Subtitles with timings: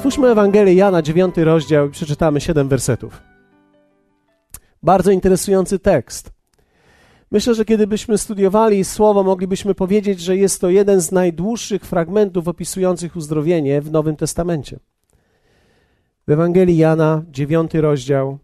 [0.00, 3.22] Otwórzmy Ewangelię Jana, 9 rozdział i przeczytamy 7 wersetów.
[4.82, 6.30] Bardzo interesujący tekst.
[7.30, 13.16] Myślę, że kiedybyśmy studiowali słowo, moglibyśmy powiedzieć, że jest to jeden z najdłuższych fragmentów opisujących
[13.16, 14.78] uzdrowienie w Nowym Testamencie.
[16.28, 18.38] W Ewangelii Jana, 9 rozdział,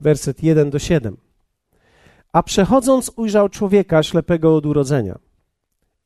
[0.00, 1.16] werset 1 do 7.
[2.32, 5.18] A przechodząc ujrzał człowieka ślepego od urodzenia.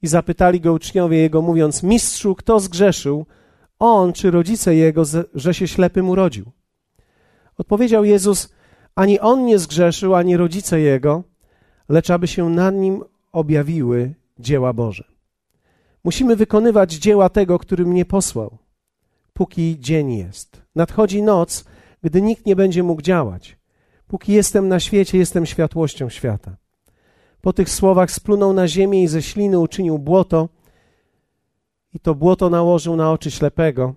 [0.02, 3.27] I zapytali go uczniowie jego, mówiąc: Mistrzu, kto zgrzeszył,
[3.79, 5.03] on czy rodzice jego,
[5.35, 6.45] że się ślepym urodził?
[7.59, 8.55] Odpowiedział Jezus:
[8.95, 11.23] Ani on nie zgrzeszył, ani rodzice jego,
[11.89, 15.05] lecz aby się nad nim objawiły dzieła Boże.
[16.05, 18.59] Musimy wykonywać dzieła tego, który mnie posłał,
[19.33, 20.63] póki dzień jest.
[20.74, 21.65] Nadchodzi noc,
[22.02, 23.57] gdy nikt nie będzie mógł działać.
[24.07, 26.57] Póki jestem na świecie, jestem światłością świata.
[27.40, 30.49] Po tych słowach splunął na ziemię i ze śliny uczynił błoto,
[31.97, 33.95] i to błoto nałożył na oczy ślepego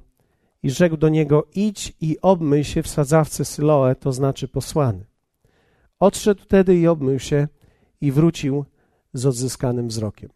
[0.64, 5.06] i rzekł do niego: Idź i obmyj się w sadzawce Syloe, to znaczy posłany.
[6.00, 7.48] Odszedł wtedy i obmył się
[8.02, 8.66] i wrócił
[9.14, 10.30] z odzyskanym wzrokiem.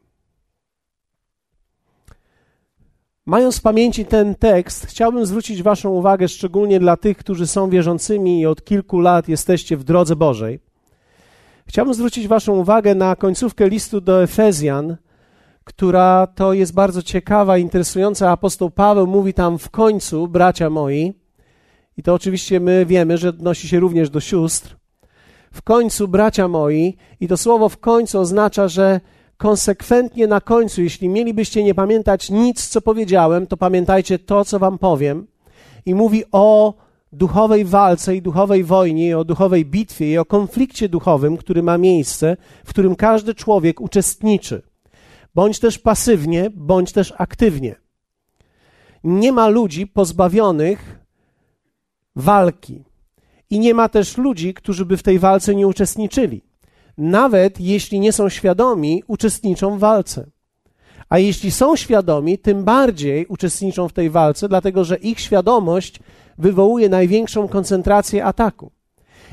[3.25, 8.39] Mając w pamięci ten tekst, chciałbym zwrócić Waszą uwagę szczególnie dla tych, którzy są wierzącymi
[8.39, 10.59] i od kilku lat jesteście w drodze Bożej.
[11.67, 14.97] Chciałbym zwrócić Waszą uwagę na końcówkę listu do Efezjan,
[15.63, 18.31] która to jest bardzo ciekawa, interesująca.
[18.31, 21.13] Apostoł Paweł mówi tam w końcu, bracia moi,
[21.97, 24.75] i to oczywiście my wiemy, że odnosi się również do sióstr.
[25.51, 29.01] W końcu, bracia moi, i to słowo w końcu oznacza, że
[29.37, 34.77] konsekwentnie na końcu, jeśli mielibyście nie pamiętać nic, co powiedziałem, to pamiętajcie to, co wam
[34.77, 35.27] powiem.
[35.85, 36.73] I mówi o
[37.11, 41.77] duchowej walce i duchowej wojnie, i o duchowej bitwie i o konflikcie duchowym, który ma
[41.77, 44.61] miejsce, w którym każdy człowiek uczestniczy
[45.35, 47.75] bądź też pasywnie, bądź też aktywnie.
[49.03, 50.99] Nie ma ludzi pozbawionych
[52.15, 52.83] walki.
[53.49, 56.41] I nie ma też ludzi, którzy by w tej walce nie uczestniczyli.
[56.97, 60.25] Nawet jeśli nie są świadomi, uczestniczą w walce.
[61.09, 65.99] A jeśli są świadomi, tym bardziej uczestniczą w tej walce, dlatego że ich świadomość
[66.37, 68.71] wywołuje największą koncentrację ataku.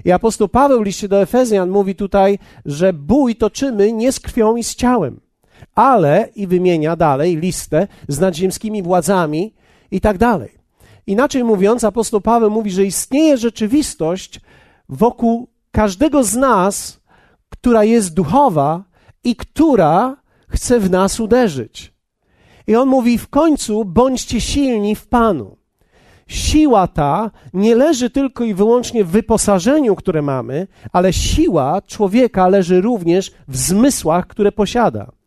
[0.04, 4.56] I apostoł Paweł w liście do Efezjan mówi tutaj, że bój toczymy nie z krwią
[4.56, 5.20] i z ciałem
[5.80, 9.54] ale i wymienia dalej listę z nadziemskimi władzami
[9.90, 10.50] i tak dalej.
[11.06, 14.40] Inaczej mówiąc, apostoł Paweł mówi, że istnieje rzeczywistość
[14.88, 17.00] wokół każdego z nas,
[17.48, 18.84] która jest duchowa
[19.24, 20.16] i która
[20.48, 21.92] chce w nas uderzyć.
[22.66, 25.56] I on mówi w końcu: bądźcie silni w Panu.
[26.26, 32.80] Siła ta nie leży tylko i wyłącznie w wyposażeniu, które mamy, ale siła człowieka leży
[32.80, 35.19] również w zmysłach, które posiada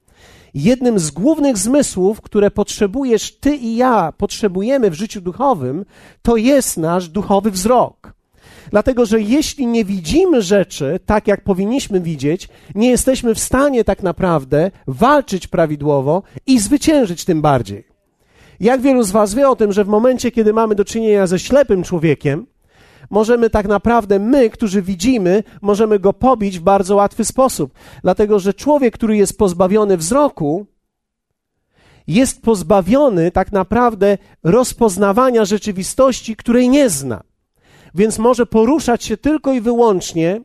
[0.53, 5.86] jednym z głównych zmysłów, które potrzebujesz ty i ja, potrzebujemy w życiu duchowym,
[6.22, 8.14] to jest nasz duchowy wzrok.
[8.72, 14.03] Dlatego, że jeśli nie widzimy rzeczy tak, jak powinniśmy widzieć, nie jesteśmy w stanie tak
[14.03, 17.88] naprawdę walczyć prawidłowo i zwyciężyć tym bardziej.
[18.59, 21.40] Jak wielu z Was wie o tym, że w momencie, kiedy mamy do czynienia ze
[21.40, 22.46] ślepym człowiekiem,
[23.13, 27.74] możemy tak naprawdę my, którzy widzimy, możemy go pobić w bardzo łatwy sposób.
[28.01, 30.66] Dlatego, że człowiek, który jest pozbawiony wzroku,
[32.07, 37.24] jest pozbawiony tak naprawdę rozpoznawania rzeczywistości, której nie zna.
[37.96, 40.41] Więc może poruszać się tylko i wyłącznie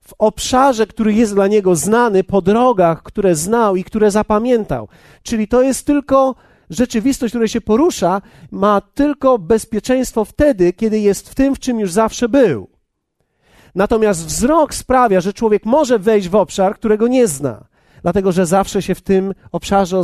[0.00, 4.88] w obszarze, który jest dla niego znany, po drogach, które znał i które zapamiętał.
[5.22, 6.34] Czyli to jest tylko
[6.72, 11.92] rzeczywistość, która się porusza, ma tylko bezpieczeństwo wtedy, kiedy jest w tym, w czym już
[11.92, 12.68] zawsze był.
[13.74, 17.64] Natomiast wzrok sprawia, że człowiek może wejść w obszar, którego nie zna,
[18.02, 20.02] dlatego że zawsze się w tym obszarze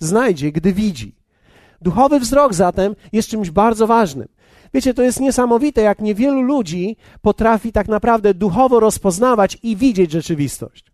[0.00, 1.16] znajdzie, gdy widzi.
[1.80, 4.28] Duchowy wzrok zatem jest czymś bardzo ważnym.
[4.74, 10.91] Wiecie, to jest niesamowite, jak niewielu ludzi potrafi tak naprawdę duchowo rozpoznawać i widzieć rzeczywistość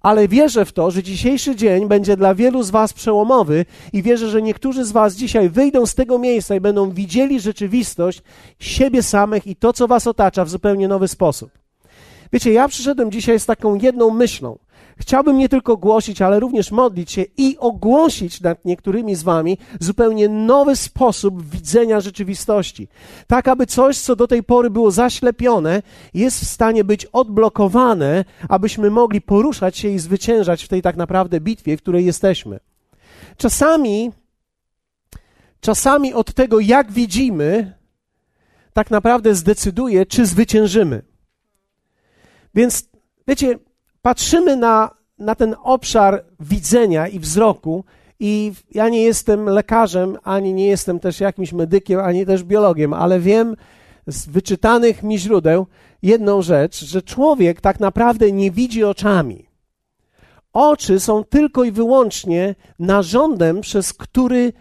[0.00, 4.28] ale wierzę w to, że dzisiejszy dzień będzie dla wielu z Was przełomowy i wierzę,
[4.28, 8.22] że niektórzy z Was dzisiaj wyjdą z tego miejsca i będą widzieli rzeczywistość
[8.58, 11.50] siebie samych i to, co Was otacza w zupełnie nowy sposób.
[12.32, 14.58] Wiecie, ja przyszedłem dzisiaj z taką jedną myślą.
[14.98, 20.28] Chciałbym nie tylko głosić, ale również modlić się i ogłosić nad niektórymi z Wami zupełnie
[20.28, 22.88] nowy sposób widzenia rzeczywistości.
[23.26, 25.82] Tak, aby coś, co do tej pory było zaślepione,
[26.14, 31.40] jest w stanie być odblokowane, abyśmy mogli poruszać się i zwyciężać w tej tak naprawdę
[31.40, 32.60] bitwie, w której jesteśmy.
[33.36, 34.12] Czasami,
[35.60, 37.74] czasami od tego, jak widzimy,
[38.72, 41.02] tak naprawdę zdecyduje, czy zwyciężymy.
[42.54, 42.88] Więc
[43.28, 43.58] wiecie,
[44.06, 47.84] patrzymy na, na ten obszar widzenia i wzroku
[48.20, 53.20] I ja nie jestem lekarzem, ani nie jestem też jakimś medykiem, ani też biologiem, ale
[53.20, 53.56] wiem
[54.06, 55.66] z wyczytanych mi źródeł
[56.02, 59.48] jedną rzecz, że człowiek tak naprawdę nie widzi oczami.
[60.52, 64.52] Oczy są tylko i wyłącznie narządem, przez który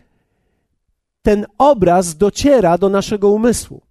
[1.22, 3.82] ten obraz dociera do naszego umysłu.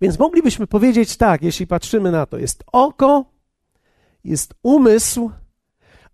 [0.00, 3.31] Więc moglibyśmy powiedzieć tak, jeśli patrzymy na to: jest oko,
[4.24, 5.30] jest umysł,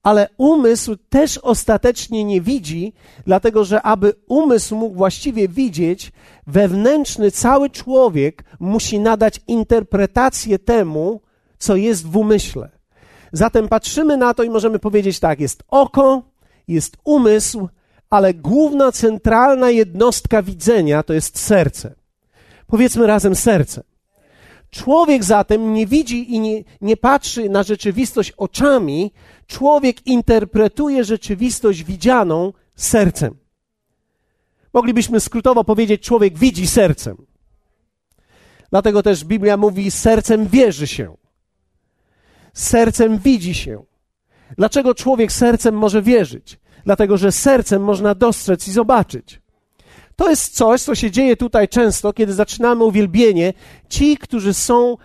[0.03, 2.93] ale umysł też ostatecznie nie widzi,
[3.27, 6.13] dlatego że aby umysł mógł właściwie widzieć,
[6.47, 11.21] wewnętrzny cały człowiek musi nadać interpretację temu,
[11.59, 12.71] co jest w umyśle.
[13.33, 16.23] Zatem patrzymy na to i możemy powiedzieć tak: jest oko,
[16.69, 17.69] jest umysł,
[18.11, 21.95] ale główna, centralna jednostka widzenia to jest serce.
[22.67, 23.83] Powiedzmy razem serce.
[24.71, 29.13] Człowiek zatem nie widzi i nie, nie patrzy na rzeczywistość oczami,
[29.47, 33.37] człowiek interpretuje rzeczywistość widzianą sercem.
[34.75, 37.17] Moglibyśmy skrótowo powiedzieć, człowiek widzi sercem.
[38.71, 41.17] Dlatego też Biblia mówi, sercem wierzy się.
[42.53, 43.85] Sercem widzi się.
[44.57, 46.59] Dlaczego człowiek sercem może wierzyć?
[46.85, 49.41] Dlatego, że sercem można dostrzec i zobaczyć.
[50.19, 53.53] To jest coś, co się dzieje tutaj często, kiedy zaczynamy uwielbienie.
[53.89, 54.97] Ci, którzy są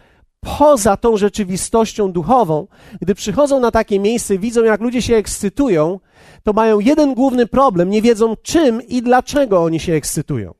[0.58, 2.68] poza tą rzeczywistością duchową,
[3.02, 6.00] gdy przychodzą na takie miejsce, widzą, jak ludzie się ekscytują,
[6.44, 10.54] to mają jeden główny problem: nie wiedzą czym i dlaczego oni się ekscytują.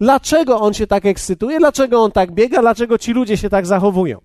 [0.00, 4.20] Dlaczego on się tak ekscytuje, dlaczego on tak biega, dlaczego ci ludzie się tak zachowują.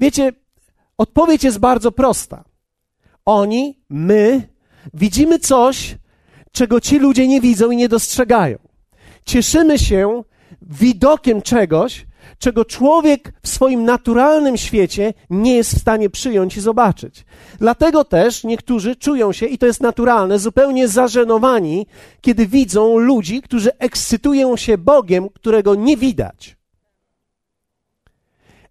[0.00, 0.32] Wiecie,
[0.98, 2.44] odpowiedź jest bardzo prosta.
[3.24, 4.48] Oni, my,
[4.94, 5.96] widzimy coś,
[6.54, 8.58] czego ci ludzie nie widzą i nie dostrzegają.
[9.24, 10.22] Cieszymy się
[10.62, 12.06] widokiem czegoś,
[12.38, 17.24] czego człowiek w swoim naturalnym świecie nie jest w stanie przyjąć i zobaczyć.
[17.58, 21.86] Dlatego też niektórzy czują się, i to jest naturalne, zupełnie zażenowani,
[22.20, 26.56] kiedy widzą ludzi, którzy ekscytują się Bogiem, którego nie widać.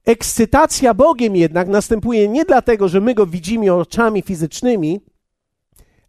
[0.05, 5.01] Ekscytacja Bogiem jednak następuje nie dlatego, że my go widzimy oczami fizycznymi,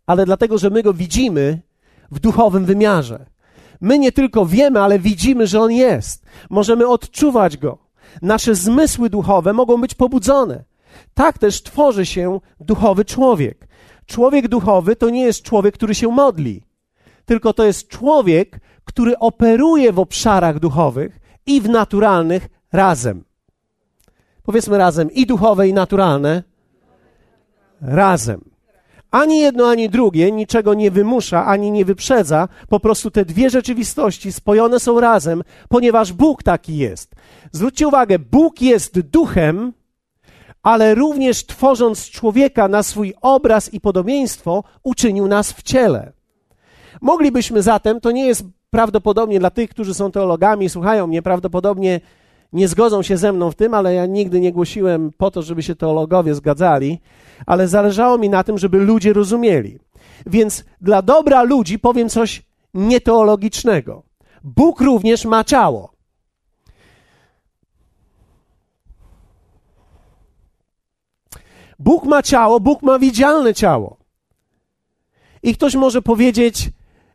[0.07, 1.63] ale dlatego, że my go widzimy
[2.11, 3.27] w duchowym wymiarze.
[3.81, 6.25] My nie tylko wiemy, ale widzimy, że on jest.
[6.51, 7.79] Możemy odczuwać go.
[8.23, 10.65] Nasze zmysły duchowe mogą być pobudzone.
[11.15, 13.69] Tak też tworzy się duchowy człowiek.
[14.07, 16.63] Człowiek duchowy to nie jest człowiek, który się modli,
[17.25, 23.25] tylko to jest człowiek, który operuje w obszarach duchowych i w naturalnych razem.
[24.43, 26.43] Powiedzmy razem i duchowe, i naturalne.
[27.81, 28.54] Razem.
[29.15, 32.49] Ani jedno, ani drugie niczego nie wymusza, ani nie wyprzedza.
[32.69, 37.15] Po prostu te dwie rzeczywistości spojone są razem, ponieważ Bóg taki jest.
[37.53, 39.73] Zwróćcie uwagę, Bóg jest duchem,
[40.63, 46.13] ale również tworząc człowieka na swój obraz i podobieństwo, uczynił nas w ciele.
[47.01, 52.01] Moglibyśmy zatem, to nie jest prawdopodobnie dla tych, którzy są teologami, słuchają mnie, prawdopodobnie
[52.55, 55.63] nie zgodzą się ze mną w tym, ale ja nigdy nie głosiłem po to, żeby
[55.63, 57.01] się teologowie zgadzali,
[57.47, 59.79] ale zależało mi na tym, żeby ludzie rozumieli.
[60.27, 62.43] Więc dla dobra ludzi powiem coś
[62.75, 64.03] nieteologicznego.
[64.45, 65.95] Bóg również ma ciało.
[71.79, 73.97] Bóg ma ciało, Bóg ma widzialne ciało.
[75.43, 76.71] I ktoś może powiedzieć,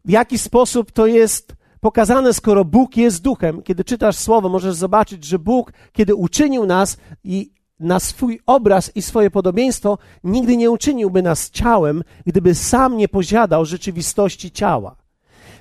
[0.05, 3.61] w jaki sposób to jest pokazane, skoro Bóg jest duchem.
[3.61, 9.01] Kiedy czytasz słowo, możesz zobaczyć, że Bóg, kiedy uczynił nas i na swój obraz i
[9.01, 14.95] swoje podobieństwo, nigdy nie uczyniłby nas ciałem, gdyby sam nie posiadał rzeczywistości ciała.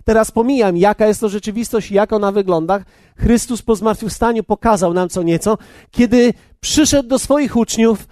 [0.04, 2.80] Teraz pomijam, jaka jest to rzeczywistość jak ona wygląda.
[3.16, 5.58] Chrystus po zmartwychwstaniu pokazał nam co nieco,
[5.90, 8.08] kiedy przyszedł do swoich uczniów,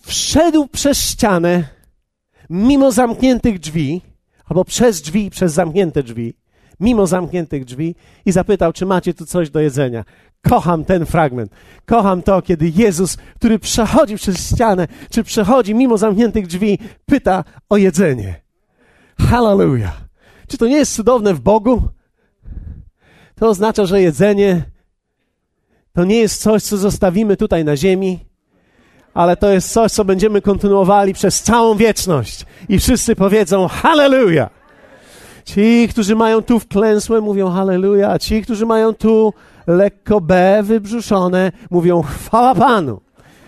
[0.00, 1.64] wszedł przez ścianę,
[2.50, 4.02] mimo zamkniętych drzwi,
[4.44, 6.34] albo przez drzwi, przez zamknięte drzwi,
[6.80, 10.04] mimo zamkniętych drzwi i zapytał, czy macie tu coś do jedzenia.
[10.48, 11.52] Kocham ten fragment.
[11.86, 17.76] Kocham to, kiedy Jezus, który przechodzi przez ścianę, czy przechodzi mimo zamkniętych drzwi, pyta o
[17.76, 18.40] jedzenie.
[19.18, 20.00] Hallelujah.
[20.48, 21.82] Czy to nie jest cudowne w Bogu?
[23.34, 24.62] To oznacza, że jedzenie
[25.92, 28.18] to nie jest coś, co zostawimy tutaj na ziemi,
[29.14, 32.46] ale to jest coś, co będziemy kontynuowali przez całą wieczność.
[32.68, 34.50] I wszyscy powiedzą Hallelujah.
[35.46, 39.32] Ci, którzy mają tu wklęsłe, mówią halleluja, ci, którzy mają tu
[39.66, 43.00] lekko B wybrzuszone, mówią chwała Panu.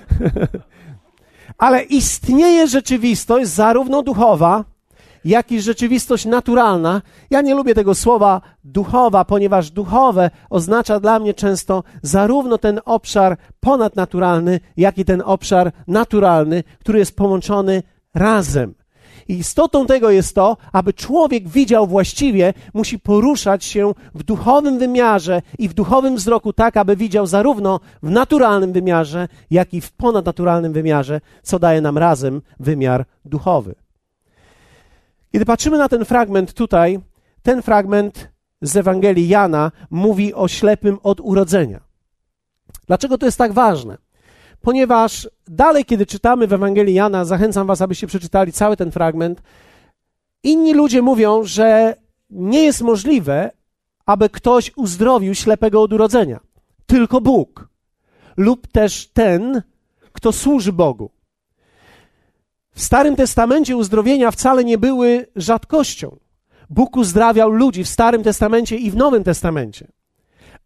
[1.58, 4.64] Ale istnieje rzeczywistość zarówno duchowa,
[5.24, 7.02] jak i rzeczywistość naturalna.
[7.30, 13.36] Ja nie lubię tego słowa duchowa, ponieważ duchowe oznacza dla mnie często zarówno ten obszar
[13.60, 17.82] ponadnaturalny, jak i ten obszar naturalny, który jest połączony
[18.14, 18.77] razem.
[19.28, 25.42] I istotą tego jest to, aby człowiek widział właściwie, musi poruszać się w duchowym wymiarze
[25.58, 30.72] i w duchowym wzroku tak, aby widział zarówno w naturalnym wymiarze, jak i w ponadnaturalnym
[30.72, 33.74] wymiarze, co daje nam razem wymiar duchowy.
[35.32, 37.00] Kiedy patrzymy na ten fragment tutaj,
[37.42, 38.28] ten fragment
[38.62, 41.80] z Ewangelii Jana mówi o ślepym od urodzenia.
[42.86, 44.07] Dlaczego to jest tak ważne?
[44.62, 49.42] Ponieważ dalej, kiedy czytamy w Ewangelii Jana, zachęcam Was, abyście przeczytali cały ten fragment.
[50.42, 51.96] Inni ludzie mówią, że
[52.30, 53.50] nie jest możliwe,
[54.06, 56.40] aby ktoś uzdrowił ślepego od urodzenia.
[56.86, 57.68] Tylko Bóg.
[58.36, 59.62] Lub też ten,
[60.12, 61.10] kto służy Bogu.
[62.74, 66.16] W Starym Testamencie uzdrowienia wcale nie były rzadkością.
[66.70, 69.88] Bóg uzdrawiał ludzi w Starym Testamencie i w Nowym Testamencie.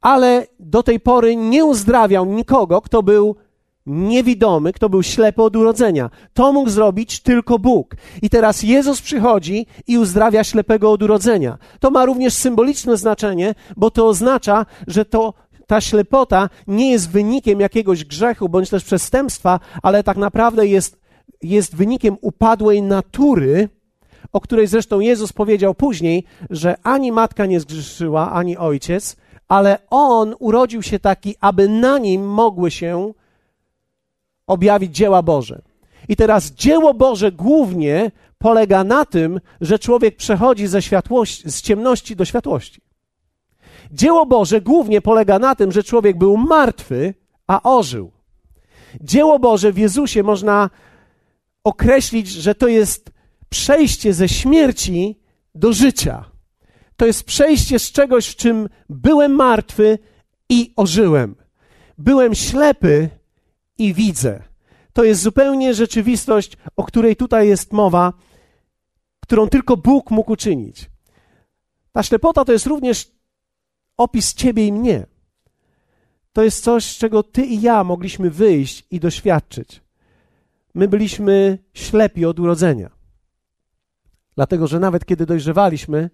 [0.01, 3.37] Ale do tej pory nie uzdrawiał nikogo, kto był
[3.87, 6.11] niewidomy, kto był ślepy od urodzenia.
[6.35, 7.97] To mógł zrobić tylko Bóg.
[8.23, 11.59] I teraz Jezus przychodzi i uzdrawia ślepego od urodzenia.
[11.81, 15.35] To ma również symboliczne znaczenie, bo to oznacza, że to
[15.67, 21.01] ta ślepota nie jest wynikiem jakiegoś grzechu bądź też przestępstwa, ale tak naprawdę jest,
[21.43, 23.69] jest wynikiem upadłej natury,
[24.33, 29.17] o której zresztą Jezus powiedział później, że ani matka nie zgrzeszyła, ani ojciec,
[29.49, 33.13] ale on urodził się taki, aby na nim mogły się
[34.53, 35.63] objawić dzieła Boże.
[36.09, 42.17] I teraz dzieło Boże głównie polega na tym, że człowiek przechodzi ze światłości, z ciemności
[42.17, 42.81] do światłości.
[43.93, 47.15] Dzieło Boże głównie polega na tym, że człowiek był martwy,
[47.47, 48.11] a ożył.
[49.01, 50.71] Dzieło Boże w Jezusie można
[51.65, 53.11] określić, że to jest
[53.49, 55.21] przejście ze śmierci
[55.55, 56.25] do życia.
[56.97, 59.99] To jest przejście z czegoś, w czym byłem martwy
[60.49, 61.35] i ożyłem.
[61.99, 63.09] Byłem ślepy
[63.85, 64.43] i widzę.
[64.93, 68.13] To jest zupełnie rzeczywistość, o której tutaj jest mowa,
[69.21, 70.91] którą tylko Bóg mógł uczynić.
[71.93, 73.11] Ta ślepota to jest również
[73.97, 75.07] opis ciebie i mnie.
[76.33, 79.83] To jest coś, czego ty i ja mogliśmy wyjść i doświadczyć.
[80.75, 82.91] My byliśmy ślepi od urodzenia.
[84.35, 86.11] Dlatego, że nawet kiedy dojrzewaliśmy,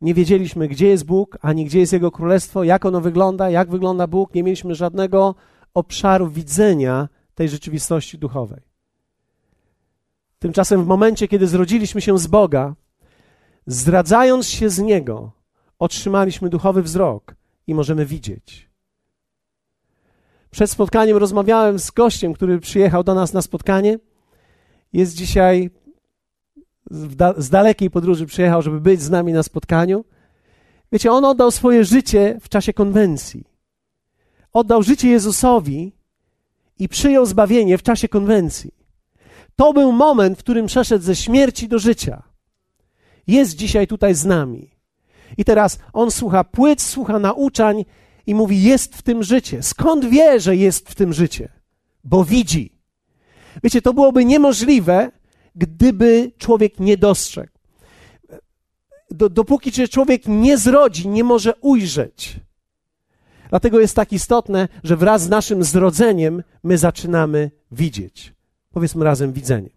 [0.00, 4.06] nie wiedzieliśmy, gdzie jest Bóg, ani gdzie jest Jego Królestwo, jak ono wygląda, jak wygląda
[4.06, 4.34] Bóg.
[4.34, 5.34] Nie mieliśmy żadnego
[5.76, 8.60] obszaru widzenia tej rzeczywistości duchowej.
[10.38, 12.74] Tymczasem w momencie, kiedy zrodziliśmy się z Boga,
[13.66, 15.32] zdradzając się z Niego,
[15.78, 17.34] otrzymaliśmy duchowy wzrok
[17.66, 18.70] i możemy widzieć.
[20.50, 23.98] Przed spotkaniem rozmawiałem z gościem, który przyjechał do nas na spotkanie.
[24.92, 25.70] Jest dzisiaj
[27.36, 30.04] z dalekiej podróży przyjechał, żeby być z nami na spotkaniu.
[30.92, 33.55] Wiecie, on oddał swoje życie w czasie konwencji.
[34.56, 35.92] Oddał życie Jezusowi
[36.78, 38.74] i przyjął zbawienie w czasie konwencji.
[39.56, 42.22] To był moment, w którym przeszedł ze śmierci do życia.
[43.26, 44.70] Jest dzisiaj tutaj z nami.
[45.36, 47.84] I teraz on słucha płyt, słucha nauczań
[48.26, 49.62] i mówi: Jest w tym życie.
[49.62, 51.48] Skąd wie, że jest w tym życie?
[52.04, 52.72] Bo widzi.
[53.62, 55.10] Wiecie, to byłoby niemożliwe,
[55.54, 57.52] gdyby człowiek nie dostrzegł.
[59.10, 62.45] Dopóki się człowiek nie zrodzi, nie może ujrzeć.
[63.50, 68.34] Dlatego jest tak istotne, że wraz z naszym zrodzeniem my zaczynamy widzieć.
[68.70, 69.70] Powiedzmy razem widzenie.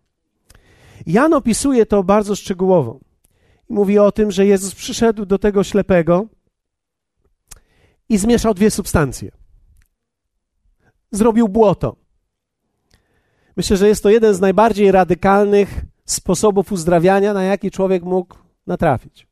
[1.07, 2.99] Jan opisuje to bardzo szczegółowo.
[3.69, 6.27] Mówi o tym, że Jezus przyszedł do tego ślepego
[8.09, 9.31] i zmieszał dwie substancje.
[11.11, 11.95] Zrobił błoto.
[13.57, 18.35] Myślę, że jest to jeden z najbardziej radykalnych sposobów uzdrawiania, na jaki człowiek mógł
[18.67, 19.27] natrafić.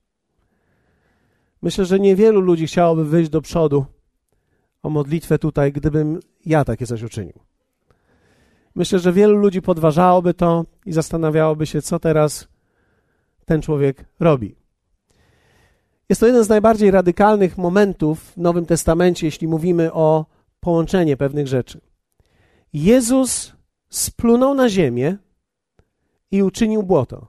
[1.62, 3.86] Myślę, że niewielu ludzi chciałoby wyjść do przodu
[4.88, 7.39] o modlitwę tutaj, gdybym ja takie coś uczynił.
[8.75, 12.48] Myślę, że wielu ludzi podważałoby to i zastanawiałoby się, co teraz
[13.46, 14.56] ten człowiek robi.
[16.10, 20.25] Jest to jeden z najbardziej radykalnych momentów w Nowym Testamencie, jeśli mówimy o
[20.60, 21.82] połączenie pewnych rzeczy.
[22.74, 23.53] Jezus
[23.89, 25.17] splunął na ziemię
[26.32, 27.27] i uczynił błoto.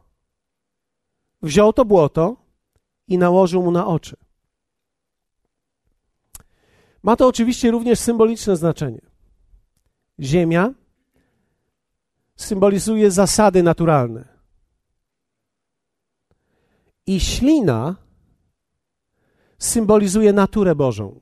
[1.43, 2.37] Wziął to błoto
[3.09, 4.17] i nałożył mu na oczy.
[7.03, 9.01] Ma to oczywiście również symboliczne znaczenie.
[10.21, 10.75] Ziemia
[12.37, 14.29] symbolizuje zasady naturalne.
[17.07, 17.97] I ślina
[19.59, 21.21] symbolizuje naturę Bożą.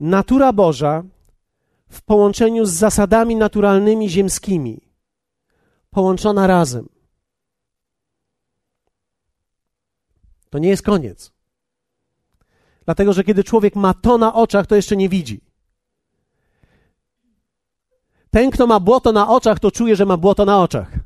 [0.00, 1.04] Natura Boża
[1.88, 4.80] w połączeniu z zasadami naturalnymi ziemskimi,
[5.90, 6.88] połączona razem.
[10.50, 11.39] To nie jest koniec.
[12.90, 15.40] Dlatego, że kiedy człowiek ma to na oczach, to jeszcze nie widzi.
[18.30, 20.98] Ten, kto ma błoto na oczach, to czuje, że ma błoto na oczach.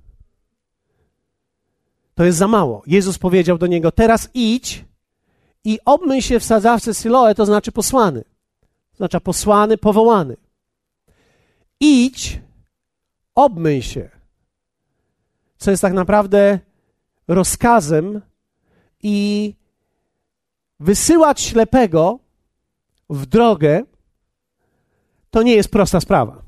[2.14, 2.82] To jest za mało.
[2.86, 4.84] Jezus powiedział do niego: Teraz idź
[5.64, 8.24] i obmyj się w sadzawce Siloe, to znaczy posłany.
[8.90, 10.36] To znaczy posłany, powołany.
[11.80, 12.40] Idź,
[13.34, 14.10] obmyj się.
[15.58, 16.58] Co jest tak naprawdę
[17.28, 18.20] rozkazem
[19.02, 19.54] i
[20.80, 22.18] wysyłać ślepego
[23.10, 23.82] w drogę
[25.30, 26.42] to nie jest prosta sprawa.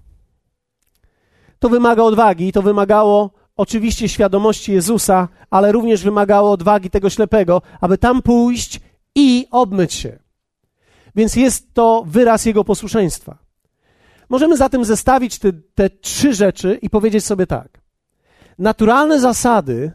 [1.59, 7.99] To wymaga odwagi, to wymagało oczywiście świadomości Jezusa, ale również wymagało odwagi tego ślepego, aby
[7.99, 8.81] tam pójść
[9.15, 10.19] i obmyć się.
[11.15, 13.39] Więc jest to wyraz jego posłuszeństwa.
[14.29, 17.69] Możemy zatem zestawić te, te trzy rzeczy i powiedzieć sobie tak.
[18.59, 19.93] Naturalne zasady,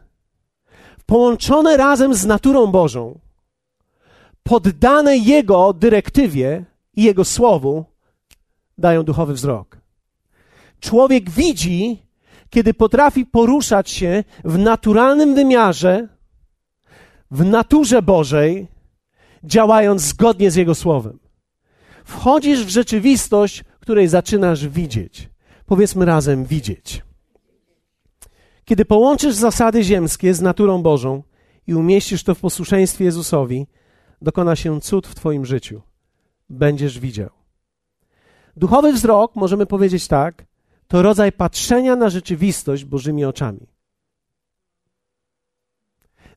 [1.06, 3.20] połączone razem z naturą Bożą,
[4.44, 7.86] poddane Jego dyrektywie i Jego słowu,
[8.78, 9.78] dają duchowy wzrok.
[10.80, 12.04] Człowiek widzi,
[12.50, 16.08] kiedy potrafi poruszać się w naturalnym wymiarze,
[17.32, 18.68] w naturze Bożej,
[19.44, 21.20] działając zgodnie z Jego słowem.
[22.06, 25.30] Wchodzisz w rzeczywistość, której zaczynasz widzieć.
[25.66, 27.04] Powiedzmy razem widzieć.
[28.66, 31.24] Kiedy połączysz zasady ziemskie z naturą Bożą
[31.68, 33.68] i umieścisz to w posłuszeństwie Jezusowi,
[34.22, 35.82] dokona się cud w Twoim życiu.
[36.50, 37.30] Będziesz widział.
[38.58, 40.46] Duchowy wzrok, możemy powiedzieć tak,
[40.88, 43.68] to rodzaj patrzenia na rzeczywistość Bożymi oczami.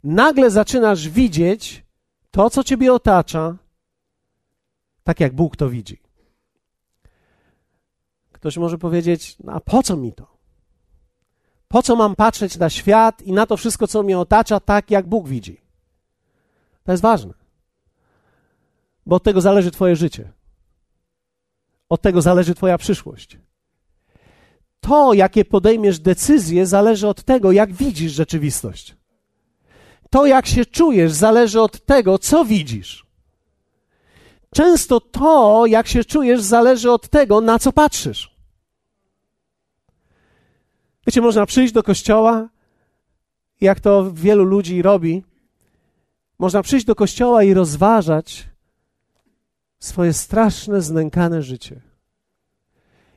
[0.04, 1.84] Nagle zaczynasz widzieć
[2.30, 3.56] to, co Ciebie otacza,
[5.04, 6.00] tak jak Bóg to widzi.
[8.32, 10.26] Ktoś może powiedzieć: no, A po co mi to?
[11.68, 15.06] Po co mam patrzeć na świat i na to wszystko, co mnie otacza, tak jak
[15.06, 15.60] Bóg widzi?
[16.84, 17.43] To jest ważne
[19.06, 20.32] bo od tego zależy Twoje życie.
[21.88, 23.38] Od tego zależy Twoja przyszłość.
[24.80, 28.96] To, jakie podejmiesz decyzje, zależy od tego, jak widzisz rzeczywistość.
[30.10, 33.06] To, jak się czujesz, zależy od tego, co widzisz.
[34.54, 38.34] Często to, jak się czujesz, zależy od tego, na co patrzysz.
[41.06, 42.48] Wiecie, można przyjść do kościoła,
[43.60, 45.24] jak to wielu ludzi robi.
[46.38, 48.48] Można przyjść do kościoła i rozważać,
[49.84, 51.80] swoje straszne, znękane życie.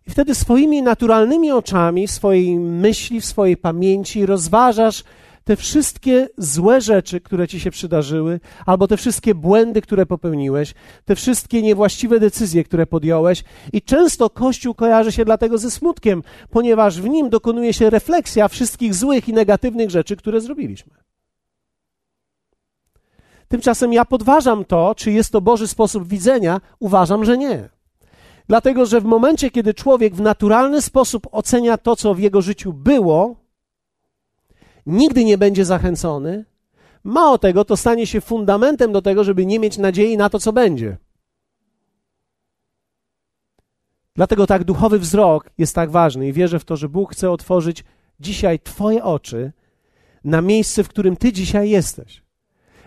[0.08, 5.04] I wtedy swoimi naturalnymi oczami, swojej myśli, w swojej pamięci rozważasz
[5.44, 10.74] te wszystkie złe rzeczy, które ci się przydarzyły, albo te wszystkie błędy, które popełniłeś,
[11.06, 13.44] te wszystkie niewłaściwe decyzje, które podjąłeś.
[13.74, 18.96] I często Kościół kojarzy się dlatego ze smutkiem, ponieważ w nim dokonuje się refleksja wszystkich
[18.96, 21.07] złych i negatywnych rzeczy, które zrobiliśmy.
[23.48, 26.62] Tymczasem ja podważam to, czy jest to Boży sposób widzenia.
[26.80, 27.70] Uważam, że nie.
[28.48, 32.74] Dlatego, że w momencie, kiedy człowiek w naturalny sposób ocenia to, co w jego życiu
[32.74, 33.36] było,
[34.86, 36.46] nigdy nie będzie zachęcony.
[37.04, 40.54] Mało tego, to stanie się fundamentem do tego, żeby nie mieć nadziei na to, co
[40.54, 40.98] będzie.
[44.16, 47.84] Dlatego tak duchowy wzrok jest tak ważny i wierzę w to, że Bóg chce otworzyć
[48.20, 49.52] dzisiaj Twoje oczy
[50.24, 52.27] na miejsce, w którym Ty dzisiaj jesteś.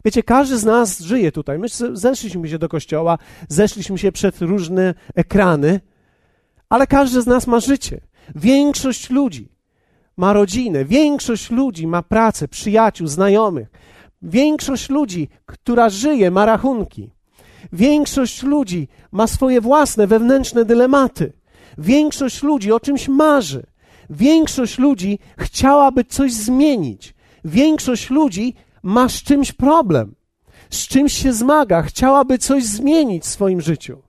[0.05, 1.59] Wiecie, każdy z nas żyje tutaj.
[1.59, 5.81] My zeszliśmy się do kościoła, zeszliśmy się przed różne ekrany,
[6.69, 8.01] ale każdy z nas ma życie.
[8.35, 9.49] Większość ludzi
[10.17, 13.69] ma rodzinę, większość ludzi ma pracę, przyjaciół, znajomych.
[14.23, 17.11] Większość ludzi, która żyje, ma rachunki.
[17.73, 21.33] Większość ludzi ma swoje własne wewnętrzne dylematy.
[21.79, 23.67] Większość ludzi o czymś marzy.
[24.11, 27.15] Większość ludzi chciałaby coś zmienić.
[27.45, 30.15] Większość ludzi ma z czymś problem,
[30.71, 34.03] z czymś się zmaga, chciałaby coś zmienić w swoim życiu.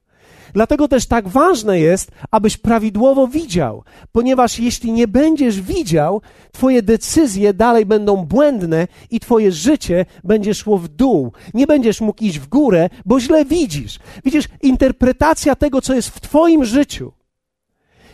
[0.54, 7.54] Dlatego też tak ważne jest, abyś prawidłowo widział, ponieważ jeśli nie będziesz widział, Twoje decyzje
[7.54, 11.32] dalej będą błędne i Twoje życie będzie szło w dół.
[11.54, 14.00] Nie będziesz mógł iść w górę, bo źle widzisz.
[14.26, 17.12] Widzisz, interpretacja tego, co jest w Twoim życiu,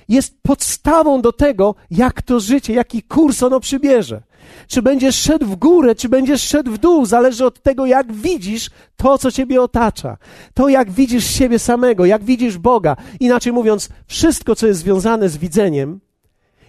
[0.09, 4.21] jest podstawą do tego, jak to życie, jaki kurs ono przybierze.
[4.67, 8.69] Czy będziesz szedł w górę, czy będziesz szedł w dół, zależy od tego, jak widzisz
[8.95, 10.17] to, co ciebie otacza.
[10.53, 12.95] To, jak widzisz siebie samego, jak widzisz Boga.
[13.19, 15.99] Inaczej mówiąc, wszystko, co jest związane z widzeniem,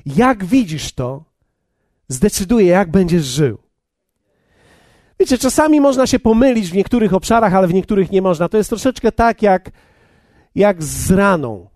[0.07, 1.25] jak widzisz to,
[2.09, 3.59] zdecyduje, jak będziesz żył.
[5.21, 8.49] Wiecie, czasami można się pomylić w niektórych obszarach, ale w niektórych nie można.
[8.49, 9.71] To jest troszeczkę tak jak,
[10.55, 11.69] jak z raną.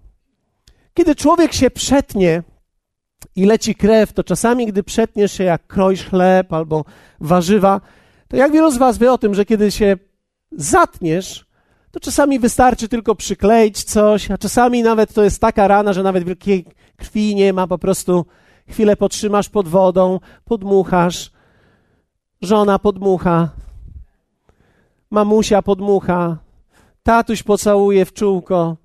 [0.95, 2.43] Kiedy człowiek się przetnie
[3.37, 6.85] i leci krew, to czasami, gdy przetniesz się jak kroisz chleb albo
[7.21, 7.81] warzywa,
[8.29, 9.97] to jak wielu z Was wie o tym, że kiedy się
[10.53, 11.47] zatniesz,
[11.91, 16.25] to czasami wystarczy tylko przykleić coś, a czasami nawet to jest taka rana, że nawet
[16.25, 16.65] wielkiej
[16.97, 18.27] krwi nie ma, po prostu
[18.69, 21.31] chwilę potrzymasz pod wodą, podmuchasz,
[22.43, 23.49] żona podmucha,
[25.11, 26.39] mamusia podmucha,
[27.03, 28.77] tatuś pocałuje w czółko,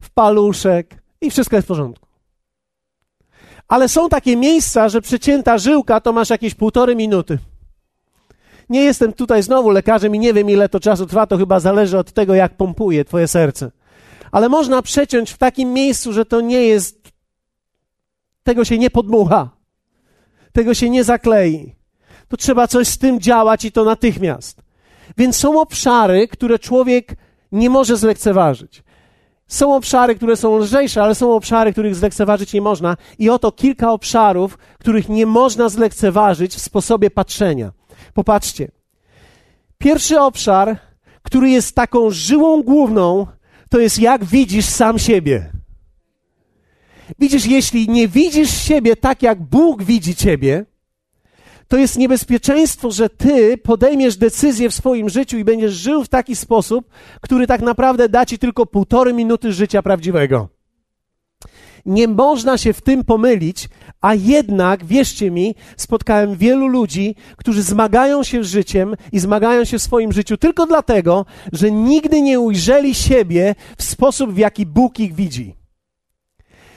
[0.00, 2.01] w paluszek i wszystko jest w porządku.
[3.68, 7.38] Ale są takie miejsca, że przecięta żyłka to masz jakieś półtorej minuty.
[8.68, 11.98] Nie jestem tutaj znowu lekarzem i nie wiem, ile to czasu trwa, to chyba zależy
[11.98, 13.70] od tego, jak pompuje twoje serce.
[14.32, 17.12] Ale można przeciąć w takim miejscu, że to nie jest,
[18.42, 19.50] tego się nie podmucha,
[20.52, 21.74] tego się nie zaklei.
[22.28, 24.62] To trzeba coś z tym działać i to natychmiast.
[25.18, 27.16] Więc są obszary, które człowiek
[27.52, 28.82] nie może zlekceważyć.
[29.52, 32.96] Są obszary, które są lżejsze, ale są obszary, których zlekceważyć nie można.
[33.18, 37.72] I oto kilka obszarów, których nie można zlekceważyć w sposobie patrzenia.
[38.14, 38.68] Popatrzcie.
[39.78, 40.76] Pierwszy obszar,
[41.22, 43.26] który jest taką żyłą główną,
[43.68, 45.50] to jest jak widzisz sam siebie.
[47.18, 50.66] Widzisz, jeśli nie widzisz siebie tak, jak Bóg widzi ciebie,
[51.72, 56.36] to jest niebezpieczeństwo, że ty podejmiesz decyzję w swoim życiu i będziesz żył w taki
[56.36, 60.48] sposób, który tak naprawdę da ci tylko półtorej minuty życia prawdziwego.
[61.86, 63.68] Nie można się w tym pomylić,
[64.00, 69.78] a jednak, wierzcie mi, spotkałem wielu ludzi, którzy zmagają się z życiem i zmagają się
[69.78, 75.00] w swoim życiu tylko dlatego, że nigdy nie ujrzeli siebie w sposób, w jaki Bóg
[75.00, 75.61] ich widzi.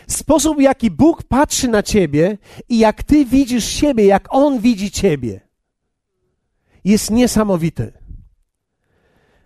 [0.07, 2.37] Sposób, w jaki Bóg patrzy na ciebie
[2.69, 5.41] i jak ty widzisz siebie, jak On widzi ciebie,
[6.83, 7.93] jest niesamowity.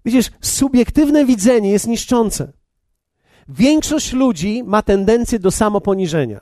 [0.06, 2.54] Widzisz, subiektywne widzenie jest niszczące.
[3.50, 6.41] Większość ludzi ma tendencję do samoponiżenia,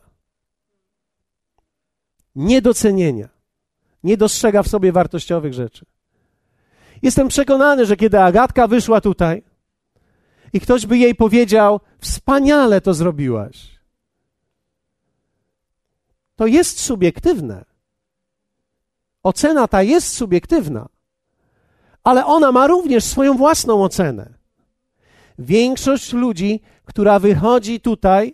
[2.36, 3.30] niedocenienia,
[4.04, 5.86] nie dostrzega w sobie wartościowych rzeczy.
[7.02, 9.44] Jestem przekonany, że kiedy Agatka wyszła tutaj
[10.54, 13.77] i ktoś by jej powiedział: Wspaniale to zrobiłaś,
[16.38, 17.66] to jest subiektywne.
[19.24, 20.90] Ocena ta jest subiektywna,
[22.04, 24.34] ale ona ma również swoją własną ocenę.
[25.40, 28.34] Większość ludzi, która wychodzi tutaj,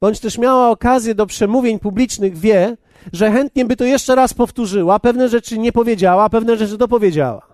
[0.00, 2.76] bądź też miała okazję do przemówień publicznych, wie,
[3.12, 7.46] że chętnie by to jeszcze raz powtórzyła, pewne rzeczy nie powiedziała, pewne rzeczy dopowiedziała.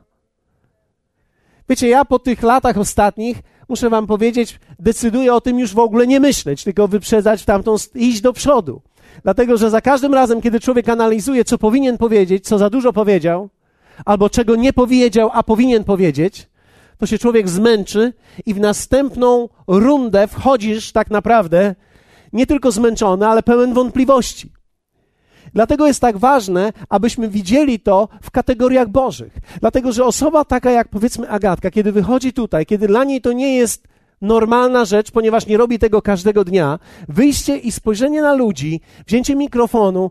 [1.68, 6.06] Wiecie, ja po tych latach ostatnich, muszę wam powiedzieć, decyduję o tym już w ogóle
[6.06, 8.82] nie myśleć, tylko wyprzedzać w tamtą, iść do przodu.
[9.22, 13.48] Dlatego, że za każdym razem, kiedy człowiek analizuje, co powinien powiedzieć, co za dużo powiedział,
[14.04, 16.48] albo czego nie powiedział, a powinien powiedzieć,
[16.98, 18.12] to się człowiek zmęczy
[18.46, 21.74] i w następną rundę wchodzisz tak naprawdę
[22.32, 24.52] nie tylko zmęczony, ale pełen wątpliwości.
[25.54, 29.32] Dlatego jest tak ważne, abyśmy widzieli to w kategoriach Bożych.
[29.60, 33.56] Dlatego, że osoba taka jak powiedzmy Agatka, kiedy wychodzi tutaj, kiedy dla niej to nie
[33.56, 33.88] jest
[34.20, 36.78] normalna rzecz, ponieważ nie robi tego każdego dnia,
[37.08, 40.10] wyjście i spojrzenie na ludzi, wzięcie mikrofonu,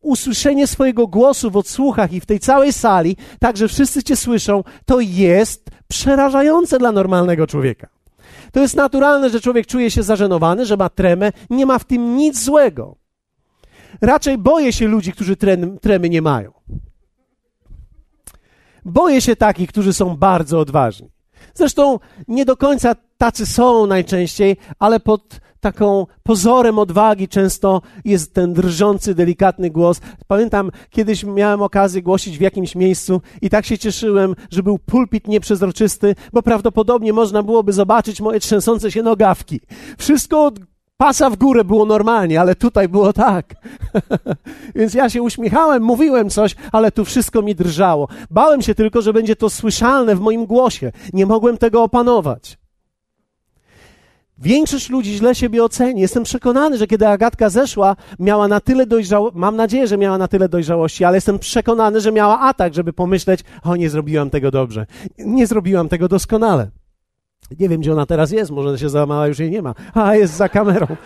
[0.00, 4.64] usłyszenie swojego głosu w odsłuchach i w tej całej sali, tak że wszyscy cię słyszą,
[4.86, 7.88] to jest przerażające dla normalnego człowieka.
[8.52, 12.16] To jest naturalne, że człowiek czuje się zażenowany, że ma tremę, nie ma w tym
[12.16, 12.96] nic złego.
[14.00, 15.36] Raczej boję się ludzi, którzy
[15.80, 16.52] tremy nie mają.
[18.84, 21.10] Boję się takich, którzy są bardzo odważni.
[21.54, 28.52] Zresztą nie do końca tacy są najczęściej, ale pod taką pozorem odwagi często jest ten
[28.52, 30.00] drżący, delikatny głos.
[30.26, 35.28] Pamiętam, kiedyś miałem okazję głosić w jakimś miejscu i tak się cieszyłem, że był pulpit
[35.28, 39.60] nieprzezroczysty, bo prawdopodobnie można byłoby zobaczyć moje trzęsące się nogawki.
[39.98, 40.69] Wszystko od
[41.00, 43.54] pasa w górę było normalnie, ale tutaj było tak.
[44.76, 48.08] Więc ja się uśmiechałem, mówiłem coś, ale tu wszystko mi drżało.
[48.30, 50.92] Bałem się tylko, że będzie to słyszalne w moim głosie.
[51.12, 52.58] Nie mogłem tego opanować.
[54.38, 56.00] Większość ludzi źle siebie oceni.
[56.00, 60.28] Jestem przekonany, że kiedy Agatka zeszła, miała na tyle dojrzałości, mam nadzieję, że miała na
[60.28, 64.86] tyle dojrzałości, ale jestem przekonany, że miała atak, żeby pomyśleć, o nie zrobiłam tego dobrze.
[65.18, 66.79] Nie zrobiłam tego doskonale.
[67.60, 69.74] Nie wiem, gdzie ona teraz jest, może się załamała, już jej nie ma.
[69.94, 70.86] A, jest za kamerą.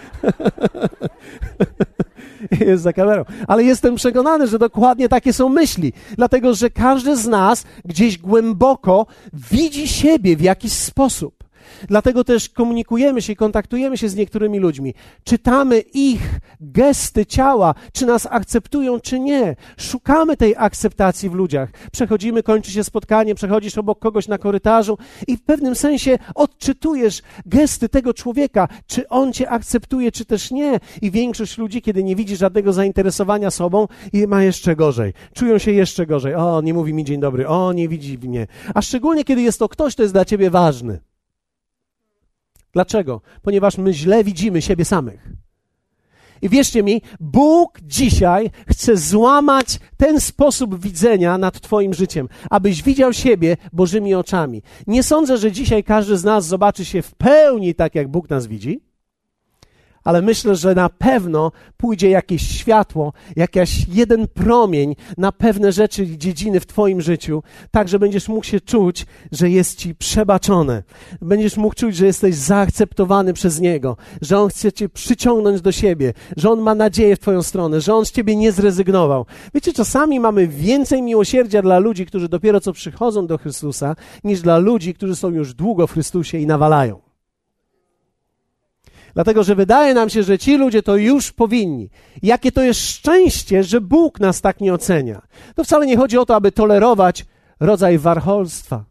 [2.67, 3.25] jest za kamerą.
[3.49, 5.93] Ale jestem przekonany, że dokładnie takie są myśli.
[6.17, 11.44] Dlatego, że każdy z nas gdzieś głęboko widzi siebie w jakiś sposób.
[11.89, 14.95] Dlatego też komunikujemy się, kontaktujemy się z niektórymi ludźmi.
[15.25, 19.57] Czytamy ich gesty ciała, czy nas akceptują, czy nie.
[19.77, 21.71] Szukamy tej akceptacji w ludziach.
[21.93, 27.89] Przechodzimy, kończy się spotkanie, przechodzisz obok kogoś na korytarzu i w pewnym sensie odczytujesz gesty
[27.89, 30.81] tego człowieka, czy on cię akceptuje, czy też nie.
[31.03, 33.87] I większość ludzi, kiedy nie widzi żadnego zainteresowania sobą,
[34.29, 35.13] ma jeszcze gorzej.
[35.35, 36.35] Czują się jeszcze gorzej.
[36.35, 38.47] O, nie mówi mi dzień dobry, o, nie widzi mnie.
[38.75, 41.14] A szczególnie, kiedy jest to ktoś, kto jest dla ciebie ważny.
[42.75, 43.21] Dlaczego?
[43.43, 45.29] Ponieważ my źle widzimy siebie samych.
[46.43, 53.13] I wierzcie mi, Bóg dzisiaj chce złamać ten sposób widzenia nad Twoim życiem, abyś widział
[53.13, 54.63] siebie Bożymi oczami.
[54.87, 58.47] Nie sądzę, że dzisiaj każdy z nas zobaczy się w pełni tak, jak Bóg nas
[58.47, 58.81] widzi
[60.05, 66.19] ale myślę, że na pewno pójdzie jakieś światło, jakiś jeden promień na pewne rzeczy i
[66.19, 70.83] dziedziny w Twoim życiu, tak, że będziesz mógł się czuć, że jest Ci przebaczone.
[71.23, 76.13] Będziesz mógł czuć, że jesteś zaakceptowany przez Niego, że On chce Cię przyciągnąć do siebie,
[76.37, 79.27] że On ma nadzieję w Twoją stronę, że On z Ciebie nie zrezygnował.
[79.55, 84.59] Wiecie, czasami mamy więcej miłosierdzia dla ludzi, którzy dopiero co przychodzą do Chrystusa, niż dla
[84.59, 87.14] ludzi, którzy są już długo w Chrystusie i nawalają.
[89.15, 91.91] Dlatego, że wydaje nam się, że ci ludzie to już powinni.
[92.23, 95.23] Jakie to jest szczęście, że Bóg nas tak nie ocenia.
[95.55, 97.27] To wcale nie chodzi o to, aby tolerować
[97.61, 98.85] rodzaj warholstwa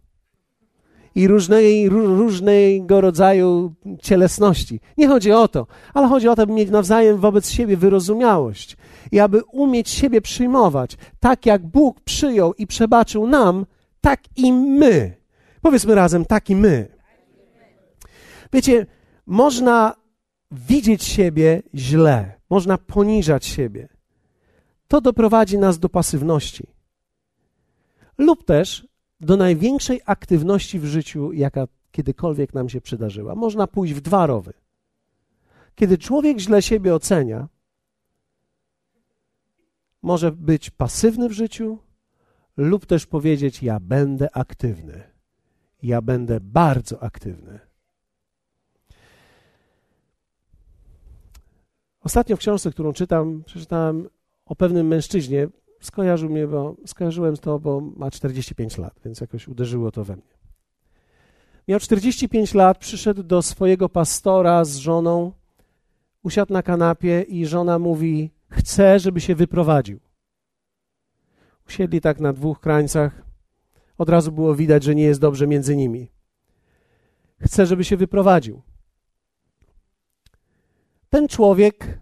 [1.16, 4.80] i różnej, różnego rodzaju cielesności.
[4.98, 8.78] Nie chodzi o to, ale chodzi o to, aby mieć nawzajem wobec siebie wyrozumiałość
[9.12, 10.98] i aby umieć siebie przyjmować.
[11.20, 13.66] Tak jak Bóg przyjął i przebaczył nam,
[14.02, 15.14] tak i my.
[15.62, 16.88] Powiedzmy razem, tak i my.
[18.54, 18.86] Wiecie,
[19.28, 20.03] można
[20.54, 23.90] widzieć siebie źle, można poniżać siebie.
[24.88, 26.68] To doprowadzi nas do pasywności.
[28.18, 28.88] Lub też
[29.20, 33.36] do największej aktywności w życiu, jaka kiedykolwiek nam się przydarzyła.
[33.36, 34.54] Można pójść w dwa rowy.
[35.76, 37.48] Kiedy człowiek źle siebie ocenia,
[40.02, 41.78] może być pasywny w życiu,
[42.58, 45.04] lub też powiedzieć: Ja będę aktywny.
[45.84, 47.60] Ja będę bardzo aktywny.
[52.04, 54.10] Ostatnio w książce, którą czytam, przeczytałem
[54.46, 55.48] o pewnym mężczyźnie.
[55.82, 60.34] Skojarzył mnie, bo skojarzyłem to, bo ma 45 lat, więc jakoś uderzyło to we mnie.
[61.68, 65.32] Miał 45 lat, przyszedł do swojego pastora z żoną,
[66.24, 70.00] usiadł na kanapie i żona mówi: Chcę, żeby się wyprowadził.
[71.68, 73.22] Usiedli tak na dwóch krańcach.
[73.98, 76.12] Od razu było widać, że nie jest dobrze między nimi.
[77.40, 78.62] Chcę, żeby się wyprowadził.
[81.14, 82.00] Ten człowiek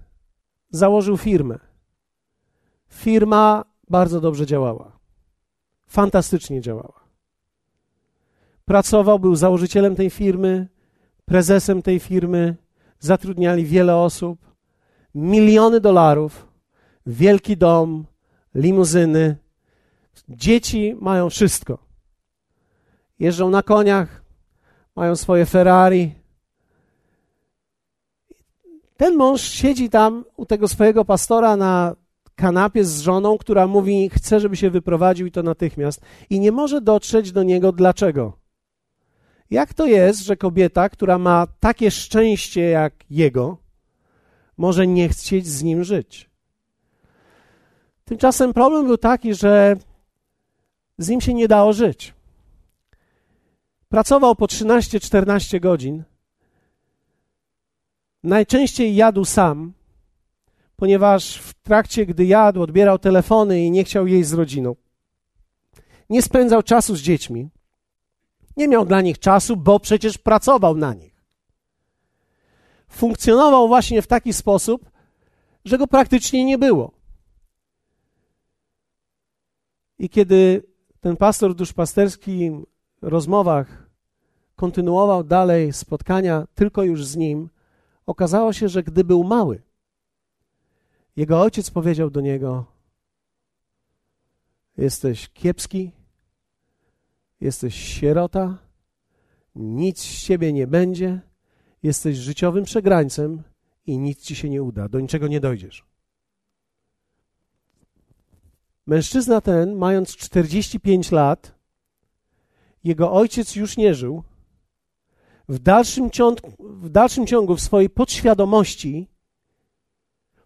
[0.69, 1.59] założył firmę.
[2.89, 4.99] Firma bardzo dobrze działała.
[5.87, 7.01] Fantastycznie działała.
[8.65, 10.67] Pracował, był założycielem tej firmy,
[11.25, 12.55] prezesem tej firmy,
[12.99, 14.39] zatrudniali wiele osób,
[15.15, 16.47] miliony dolarów,
[17.05, 18.05] wielki dom,
[18.55, 19.37] limuzyny.
[20.29, 21.77] Dzieci mają wszystko.
[23.19, 24.23] Jeżdżą na koniach,
[24.95, 26.20] mają swoje Ferrari,
[29.01, 31.95] ten mąż siedzi tam u tego swojego pastora na
[32.35, 36.81] kanapie z żoną, która mówi: Chcę, żeby się wyprowadził i to natychmiast, i nie może
[36.81, 38.37] dotrzeć do niego dlaczego.
[39.49, 43.57] Jak to jest, że kobieta, która ma takie szczęście jak jego,
[44.57, 46.29] może nie chcieć z nim żyć?
[48.05, 49.75] Tymczasem problem był taki, że
[50.97, 52.13] z nim się nie dało żyć.
[53.89, 56.03] Pracował po 13-14 godzin
[58.23, 59.73] Najczęściej jadł sam,
[60.75, 64.75] ponieważ w trakcie, gdy jadł, odbierał telefony i nie chciał jeść z rodziną.
[66.09, 67.49] Nie spędzał czasu z dziećmi.
[68.57, 71.23] Nie miał dla nich czasu, bo przecież pracował na nich.
[72.89, 74.89] Funkcjonował właśnie w taki sposób,
[75.65, 76.91] że go praktycznie nie było.
[79.99, 80.63] I kiedy
[80.99, 82.51] ten pastor duszpasterski
[83.01, 83.89] w rozmowach
[84.55, 87.49] kontynuował dalej spotkania tylko już z nim,
[88.05, 89.61] Okazało się, że gdy był mały,
[91.15, 92.65] jego ojciec powiedział do niego:
[94.77, 95.91] Jesteś kiepski,
[97.41, 98.57] jesteś sierota,
[99.55, 101.21] nic z ciebie nie będzie,
[101.83, 103.43] jesteś życiowym przegrańcem
[103.85, 105.85] i nic ci się nie uda, do niczego nie dojdziesz.
[108.85, 111.55] Mężczyzna ten, mając 45 lat,
[112.83, 114.23] jego ojciec już nie żył,
[115.51, 119.07] w dalszym, ciągu, w dalszym ciągu w swojej podświadomości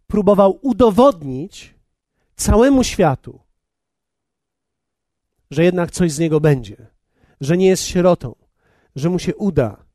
[0.08, 1.76] próbował udowodnić
[2.36, 3.40] całemu światu,
[5.52, 6.88] że jednak coś z niego będzie,
[7.42, 8.36] że nie jest sierotą,
[8.96, 9.86] że mu się uda,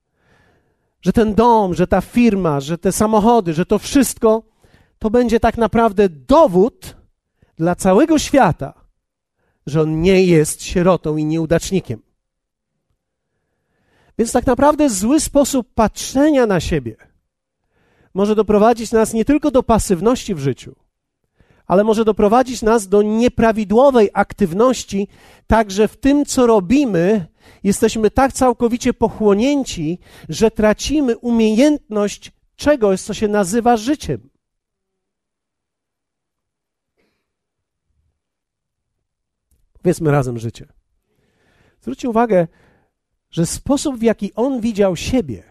[1.03, 4.43] że ten dom, że ta firma, że te samochody, że to wszystko
[4.99, 6.97] to będzie tak naprawdę dowód
[7.57, 8.85] dla całego świata,
[9.67, 12.10] że on nie jest sierotą i nieudacznikiem.
[14.21, 16.97] Więc tak naprawdę zły sposób patrzenia na siebie
[18.15, 20.77] może doprowadzić nas nie tylko do pasywności w życiu,
[21.67, 25.09] ale może doprowadzić nas do nieprawidłowej aktywności,
[25.47, 27.27] także w tym, co robimy,
[27.65, 34.31] jesteśmy tak całkowicie pochłonięci, że tracimy umiejętność czegoś, co się nazywa życiem.
[39.83, 40.67] Powiedzmy razem życie.
[41.81, 42.47] Zwróćcie uwagę,
[43.31, 45.43] że sposób, w jaki on widział siebie,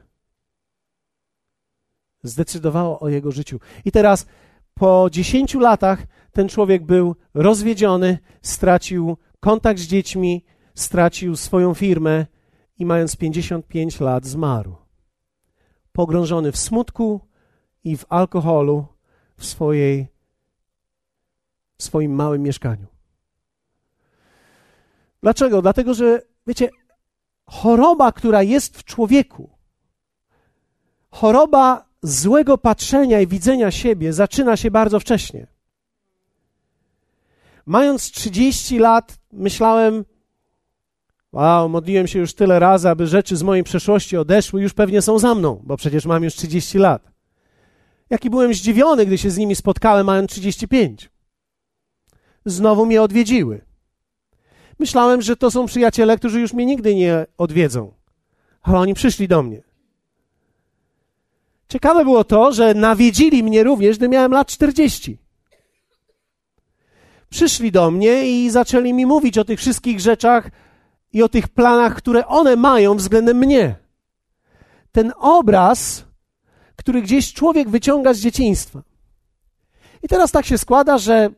[2.24, 3.60] zdecydowało o jego życiu.
[3.86, 4.26] I teraz
[4.74, 12.26] po dziesięciu latach ten człowiek był rozwiedziony, stracił kontakt z dziećmi, stracił swoją firmę
[12.78, 14.76] i mając 55 lat zmarł.
[15.92, 17.22] Pogrążony w smutku
[17.84, 18.86] i w alkoholu
[19.38, 20.08] w, swojej,
[21.78, 22.88] w swoim małym mieszkaniu.
[25.22, 25.62] Dlaczego?
[25.62, 26.70] Dlatego, że wiecie,
[27.50, 29.50] choroba, która jest w człowieku,
[31.10, 35.48] choroba złego patrzenia i widzenia siebie zaczyna się bardzo wcześnie.
[37.66, 40.06] Mając 30 lat, myślałem,
[41.32, 45.20] wow, modliłem się już tyle razy, aby rzeczy z mojej przeszłości odeszły, już pewnie są
[45.20, 47.12] za mną, bo przecież mam już 30 lat.
[48.10, 51.10] Jaki byłem zdziwiony, gdy się z nimi spotkałem, mając 35.
[52.46, 53.69] Znowu mnie odwiedziły.
[54.80, 57.94] Myślałem, że to są przyjaciele, którzy już mnie nigdy nie odwiedzą,
[58.62, 59.62] ale oni przyszli do mnie.
[61.70, 65.18] Ciekawe było to, że nawiedzili mnie również, gdy miałem lat 40.
[67.30, 70.50] Przyszli do mnie i zaczęli mi mówić o tych wszystkich rzeczach
[71.14, 73.76] i o tych planach, które one mają względem mnie.
[74.92, 76.06] Ten obraz,
[76.76, 78.82] który gdzieś człowiek wyciąga z dzieciństwa.
[80.04, 81.30] I teraz tak się składa, że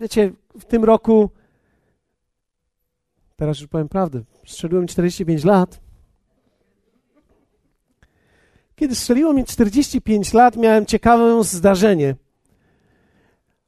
[0.00, 1.30] wiecie, w tym roku,
[3.40, 5.80] teraz już powiem prawdę, strzeliłem 45 lat.
[8.76, 12.16] Kiedy strzeliło mi 45 lat, miałem ciekawe zdarzenie.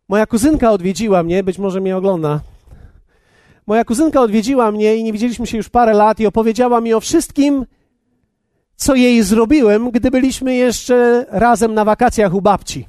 [0.08, 2.40] Moja kuzynka odwiedziła mnie, być może mnie ogląda.
[3.66, 7.00] Moja kuzynka odwiedziła mnie i nie widzieliśmy się już parę lat i opowiedziała mi o
[7.00, 7.66] wszystkim,
[8.76, 12.88] co jej zrobiłem, gdy byliśmy jeszcze razem na wakacjach u babci.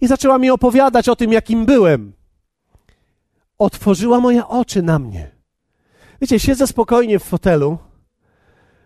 [0.00, 2.12] I zaczęła mi opowiadać o tym, jakim byłem.
[3.58, 5.37] Otworzyła moje oczy na mnie.
[6.20, 7.78] Wiecie, siedzę spokojnie w fotelu,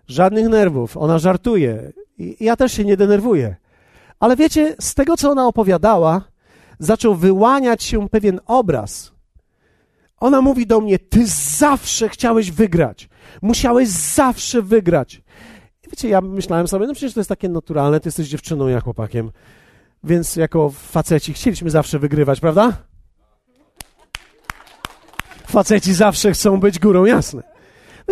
[0.06, 1.92] żadnych nerwów, ona żartuje.
[2.18, 3.56] I ja też się nie denerwuję.
[4.20, 6.22] Ale wiecie, z tego, co ona opowiadała,
[6.78, 9.12] zaczął wyłaniać się pewien obraz.
[10.20, 11.26] Ona mówi do mnie: Ty
[11.58, 13.08] zawsze chciałeś wygrać.
[13.42, 15.22] Musiałeś zawsze wygrać.
[15.86, 18.80] I wiecie, ja myślałem sobie, no przecież to jest takie naturalne, ty jesteś dziewczyną, ja
[18.80, 19.30] chłopakiem.
[20.04, 22.91] Więc jako faceci chcieliśmy zawsze wygrywać, prawda?
[25.52, 27.42] Faceci zawsze chcą być górą, jasne.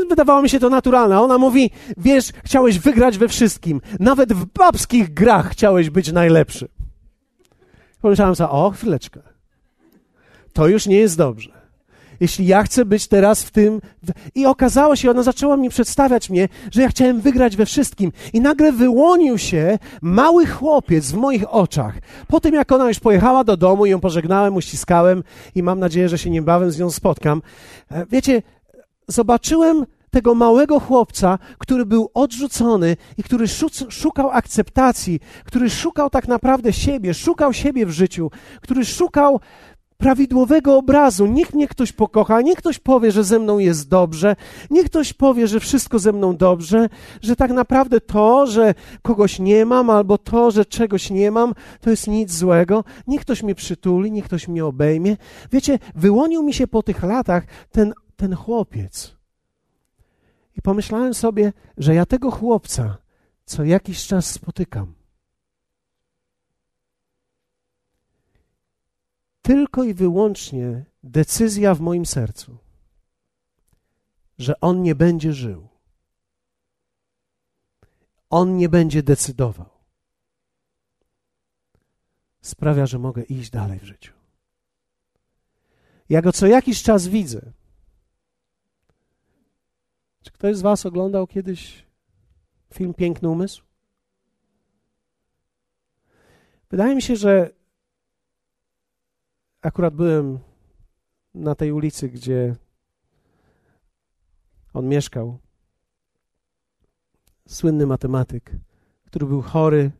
[0.08, 1.20] Wydawało mi się to naturalne.
[1.20, 3.80] Ona mówi, wiesz, chciałeś wygrać we wszystkim.
[4.00, 6.68] Nawet w babskich grach chciałeś być najlepszy.
[8.00, 9.20] Pomyślałem sobie, o, chwileczkę.
[10.52, 11.59] To już nie jest dobrze.
[12.20, 13.80] Jeśli ja chcę być teraz w tym.
[14.34, 18.12] I okazało się, ona zaczęła mi przedstawiać mnie, że ja chciałem wygrać we wszystkim.
[18.32, 21.94] I nagle wyłonił się mały chłopiec w moich oczach.
[22.28, 25.22] Po tym, jak ona już pojechała do domu ją pożegnałem, uściskałem
[25.54, 27.42] i mam nadzieję, że się niebawem z nią spotkam.
[27.90, 28.42] E, wiecie,
[29.08, 33.46] zobaczyłem tego małego chłopca, który był odrzucony i który
[33.88, 38.30] szukał akceptacji, który szukał tak naprawdę siebie, szukał siebie w życiu,
[38.60, 39.40] który szukał
[40.00, 41.26] prawidłowego obrazu.
[41.26, 44.36] Niech mnie ktoś pokocha, niech ktoś powie, że ze mną jest dobrze,
[44.70, 46.88] niech ktoś powie, że wszystko ze mną dobrze,
[47.22, 51.90] że tak naprawdę to, że kogoś nie mam, albo to, że czegoś nie mam, to
[51.90, 52.84] jest nic złego.
[53.06, 55.16] Niech ktoś mnie przytuli, niech ktoś mnie obejmie.
[55.52, 59.16] Wiecie, wyłonił mi się po tych latach ten ten chłopiec.
[60.56, 62.98] I pomyślałem sobie, że ja tego chłopca
[63.44, 64.99] co jakiś czas spotykam.
[69.50, 72.58] Tylko i wyłącznie decyzja w moim sercu,
[74.38, 75.68] że on nie będzie żył.
[78.30, 79.68] On nie będzie decydował.
[82.40, 84.12] Sprawia, że mogę iść dalej w życiu.
[86.08, 87.52] Ja go co jakiś czas widzę.
[90.22, 91.86] Czy ktoś z Was oglądał kiedyś
[92.74, 93.62] film Piękny Umysł?
[96.70, 97.59] Wydaje mi się, że
[99.62, 100.38] akurat byłem
[101.34, 102.56] na tej ulicy, gdzie
[104.74, 105.38] on mieszkał.
[107.48, 108.50] Słynny matematyk,
[109.04, 109.90] który był chory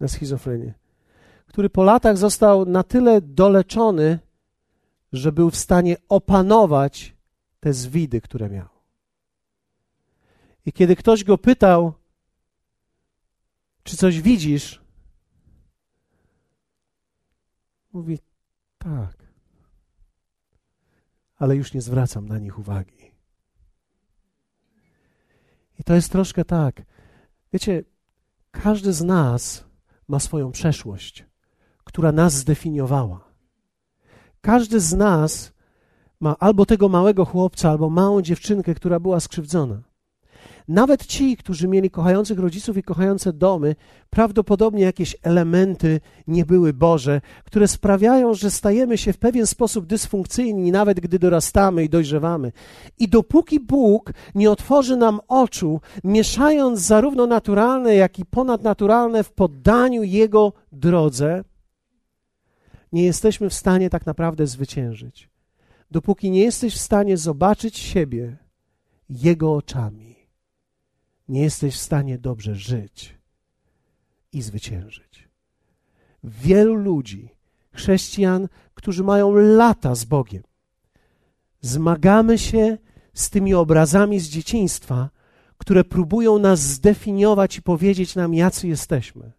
[0.00, 0.74] na schizofrenię,
[1.46, 4.18] który po latach został na tyle doleczony,
[5.12, 7.16] że był w stanie opanować
[7.60, 8.68] te zwidy, które miał.
[10.66, 11.92] I kiedy ktoś go pytał,
[13.82, 14.82] czy coś widzisz,
[17.92, 18.18] mówi
[18.78, 19.16] tak,
[21.36, 23.12] ale już nie zwracam na nich uwagi.
[25.78, 26.82] I to jest troszkę tak.
[27.52, 27.84] Wiecie,
[28.50, 29.64] każdy z nas
[30.08, 31.26] ma swoją przeszłość,
[31.84, 33.28] która nas zdefiniowała.
[34.40, 35.52] Każdy z nas
[36.20, 39.82] ma albo tego małego chłopca, albo małą dziewczynkę, która była skrzywdzona.
[40.68, 43.76] Nawet ci, którzy mieli kochających rodziców i kochające domy,
[44.10, 50.72] prawdopodobnie jakieś elementy nie były Boże, które sprawiają, że stajemy się w pewien sposób dysfunkcyjni,
[50.72, 52.52] nawet gdy dorastamy i dojrzewamy.
[52.98, 60.02] I dopóki Bóg nie otworzy nam oczu, mieszając zarówno naturalne, jak i ponadnaturalne w poddaniu
[60.02, 61.44] Jego drodze,
[62.92, 65.28] nie jesteśmy w stanie tak naprawdę zwyciężyć.
[65.90, 68.36] Dopóki nie jesteś w stanie zobaczyć siebie
[69.08, 70.17] Jego oczami
[71.28, 73.18] nie jesteś w stanie dobrze żyć
[74.32, 75.28] i zwyciężyć.
[76.24, 77.28] Wielu ludzi,
[77.72, 80.42] chrześcijan, którzy mają lata z Bogiem,
[81.60, 82.78] zmagamy się
[83.14, 85.10] z tymi obrazami z dzieciństwa,
[85.58, 89.32] które próbują nas zdefiniować i powiedzieć nam, jacy jesteśmy.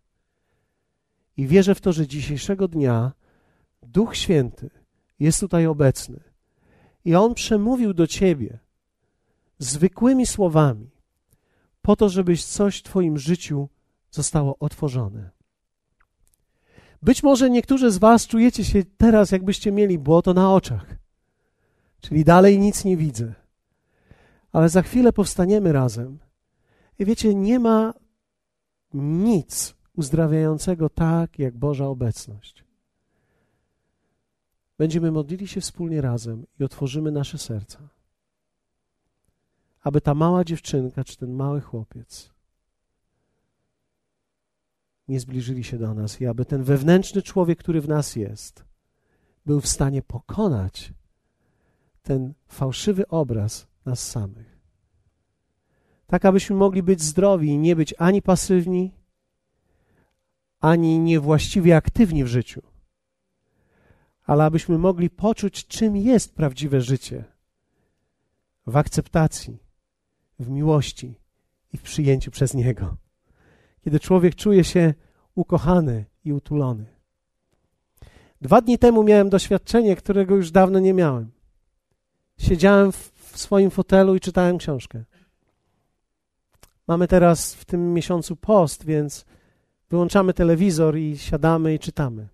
[1.37, 3.11] I wierzę w to, że dzisiejszego dnia
[3.81, 4.69] Duch Święty
[5.19, 6.19] jest tutaj obecny
[7.05, 8.59] i On przemówił do Ciebie
[9.57, 10.89] zwykłymi słowami,
[11.89, 13.69] po to, żebyś coś w Twoim życiu
[14.11, 15.29] zostało otworzone.
[17.01, 20.95] Być może niektórzy z Was czujecie się teraz, jakbyście mieli błoto na oczach,
[22.01, 23.33] czyli dalej nic nie widzę.
[24.51, 26.19] Ale za chwilę powstaniemy razem.
[26.99, 27.93] I wiecie, nie ma
[28.93, 32.63] nic uzdrawiającego tak, jak Boża obecność.
[34.77, 37.98] Będziemy modlili się wspólnie razem i otworzymy nasze serca
[39.81, 42.31] aby ta mała dziewczynka czy ten mały chłopiec
[45.09, 48.65] nie zbliżyli się do nas i aby ten wewnętrzny człowiek, który w nas jest,
[49.45, 50.93] był w stanie pokonać
[52.01, 54.59] ten fałszywy obraz nas samych.
[56.07, 58.91] Tak, abyśmy mogli być zdrowi i nie być ani pasywni,
[60.59, 62.61] ani niewłaściwie aktywni w życiu,
[64.25, 67.23] ale abyśmy mogli poczuć, czym jest prawdziwe życie
[68.67, 69.68] w akceptacji,
[70.39, 71.15] w miłości
[71.73, 72.97] i w przyjęciu przez Niego.
[73.81, 74.93] Kiedy człowiek czuje się
[75.35, 76.85] ukochany i utulony.
[78.41, 81.31] Dwa dni temu miałem doświadczenie, którego już dawno nie miałem.
[82.37, 85.03] Siedziałem w, swoim fotelu i czytałem książkę.
[86.87, 89.25] Mamy teraz w tym miesiącu post, więc
[89.89, 92.27] wyłączamy telewizor i siadamy i czytamy.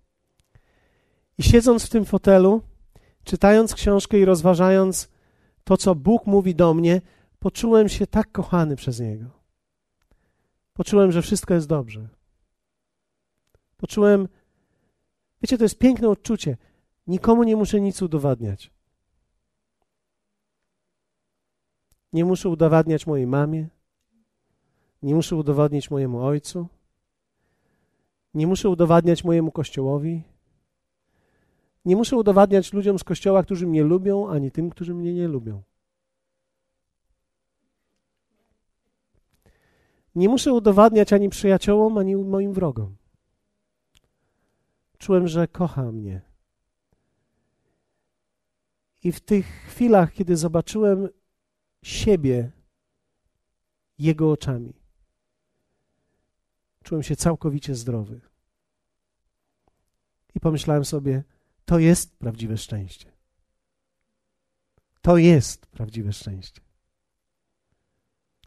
[1.38, 2.62] I siedząc w tym fotelu,
[3.24, 5.08] czytając książkę i rozważając
[5.64, 7.00] to, co Bóg mówi do mnie,
[7.38, 9.30] poczułem się tak kochany przez Niego.
[10.74, 12.08] Poczułem, że wszystko jest dobrze.
[13.76, 14.28] Poczułem,
[15.42, 16.56] wiecie, to jest piękne odczucie.
[17.06, 18.70] Nikomu nie muszę nic udowadniać.
[22.12, 23.68] Nie muszę udowadniać mojej mamie.
[25.02, 26.68] Nie muszę udowadniać mojemu ojcu.
[28.34, 30.22] Nie muszę udowadniać mojemu kościołowi.
[31.84, 35.62] Nie muszę udowadniać ludziom z kościoła, którzy mnie lubią, ani tym, którzy mnie nie lubią.
[40.16, 42.96] Nie muszę udowadniać ani przyjaciołom, ani moim wrogom.
[44.98, 46.20] Czułem, że kocha mnie.
[49.02, 51.08] I w tych chwilach, kiedy zobaczyłem
[51.82, 52.52] siebie
[53.98, 54.72] Jego oczami,
[56.84, 58.20] czułem się całkowicie zdrowy.
[60.34, 61.24] I pomyślałem sobie,
[61.64, 63.12] to jest prawdziwe szczęście.
[65.02, 66.60] To jest prawdziwe szczęście.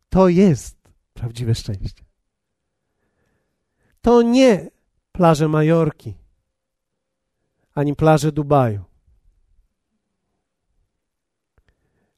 [0.10, 0.79] To jest
[1.20, 2.04] prawdziwe szczęście.
[4.02, 4.70] To nie
[5.12, 6.14] plaże Majorki,
[7.74, 8.84] ani plaże Dubaju,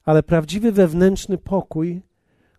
[0.04, 2.02] ale prawdziwy wewnętrzny pokój,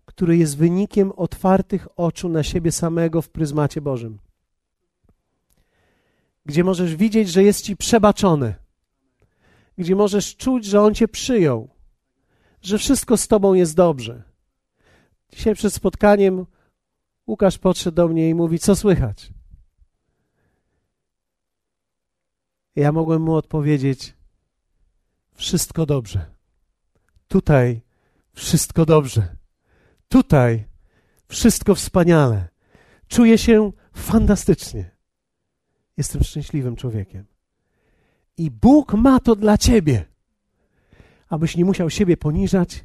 [0.04, 4.18] który jest wynikiem otwartych oczu na siebie samego w pryzmacie Bożym.
[6.46, 8.54] Gdzie możesz widzieć, że jest ci przebaczone,
[9.78, 11.68] gdzie możesz czuć, że On cię przyjął,
[12.62, 14.31] że wszystko z Tobą jest dobrze
[15.32, 16.46] Dzisiaj przed spotkaniem
[17.26, 19.32] Łukasz podszedł do mnie i mówi, co słychać?
[22.76, 24.14] Ja mogłem mu odpowiedzieć,
[25.34, 26.26] wszystko dobrze.
[27.28, 27.80] Tutaj
[28.32, 29.36] wszystko dobrze.
[30.08, 30.64] Tutaj
[31.28, 32.48] wszystko wspaniale.
[33.08, 34.90] Czuję się fantastycznie.
[35.96, 37.24] Jestem szczęśliwym człowiekiem.
[38.36, 40.04] I Bóg ma to dla ciebie,
[41.28, 42.84] abyś nie musiał siebie poniżać,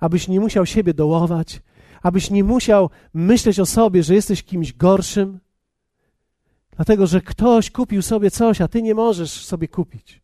[0.00, 1.60] abyś nie musiał siebie dołować,
[2.02, 5.40] abyś nie musiał myśleć o sobie, że jesteś kimś gorszym,
[6.76, 10.22] dlatego że ktoś kupił sobie coś, a ty nie możesz sobie kupić.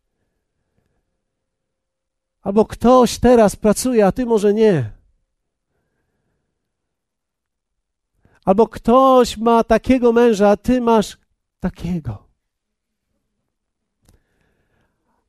[2.41, 4.91] Albo ktoś teraz pracuje, a ty może nie.
[8.45, 11.17] Albo ktoś ma takiego męża, a ty masz
[11.59, 12.23] takiego.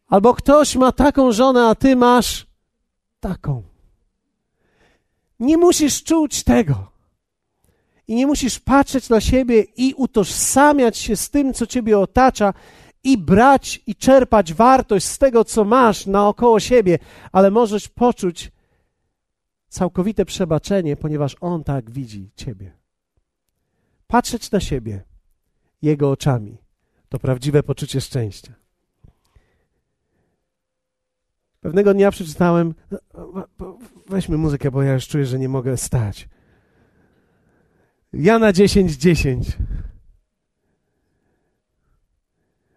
[0.07, 2.47] Albo ktoś ma taką żonę, a ty masz
[3.21, 3.74] taką.
[5.41, 6.91] Nie musisz czuć tego.
[8.09, 12.55] I nie musisz patrzeć na siebie i utożsamiać się z tym, co ciebie otacza,
[13.05, 16.99] i brać i czerpać wartość z tego, co masz naokoło siebie,
[17.33, 18.53] ale możesz poczuć
[19.69, 22.73] całkowite przebaczenie, ponieważ On tak widzi ciebie.
[24.07, 25.03] Patrzeć na siebie
[25.83, 26.59] Jego oczami
[27.09, 28.64] to prawdziwe poczucie szczęścia.
[31.65, 32.75] Pewnego dnia przeczytałem,
[34.09, 36.29] weźmy muzykę, bo ja już czuję, że nie mogę stać.
[38.13, 39.59] Jana 10, 10.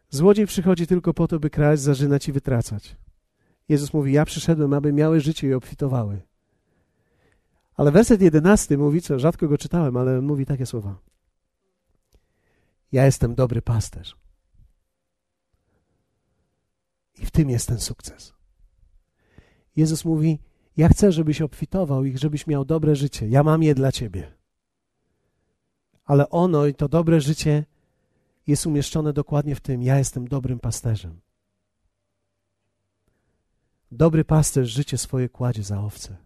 [0.10, 2.96] Złodziej przychodzi tylko po to, by kraść, zarzynać i wytracać.
[3.70, 6.22] Jezus mówi: Ja przyszedłem, aby miały życie i obfitowały.
[7.76, 11.00] Ale werset jedenasty mówi, co rzadko go czytałem, ale mówi takie słowa.
[12.92, 14.18] Ja jestem dobry pasterz.
[17.20, 18.37] I w tym jest ten sukces.
[19.78, 20.40] Jezus mówi:
[20.78, 23.28] Ja chcę, żebyś obfitował i żebyś miał dobre życie.
[23.28, 24.34] Ja mam je dla ciebie.
[26.06, 27.66] Ale ono i to dobre życie
[28.48, 31.20] jest umieszczone dokładnie w tym: Ja jestem dobrym pasterzem.
[33.92, 36.18] Dobry pasterz życie swoje kładzie za owce.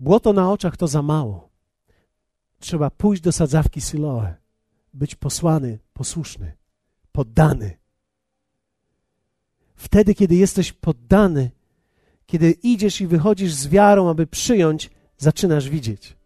[0.00, 1.48] Błoto na oczach to za mało.
[2.58, 4.34] Trzeba pójść do sadzawki Siloe,
[4.94, 6.56] być posłany, posłuszny,
[7.12, 7.78] poddany.
[9.78, 11.50] Wtedy, kiedy jesteś poddany,
[12.26, 16.16] kiedy idziesz i wychodzisz z wiarą, aby przyjąć, zaczynasz widzieć.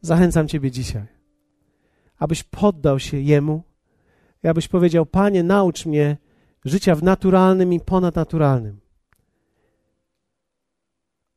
[0.00, 1.06] Zachęcam Ciebie dzisiaj,
[2.18, 3.62] abyś poddał się Jemu
[4.44, 6.16] i abyś powiedział: Panie, naucz mnie
[6.64, 8.80] życia w naturalnym i ponadnaturalnym.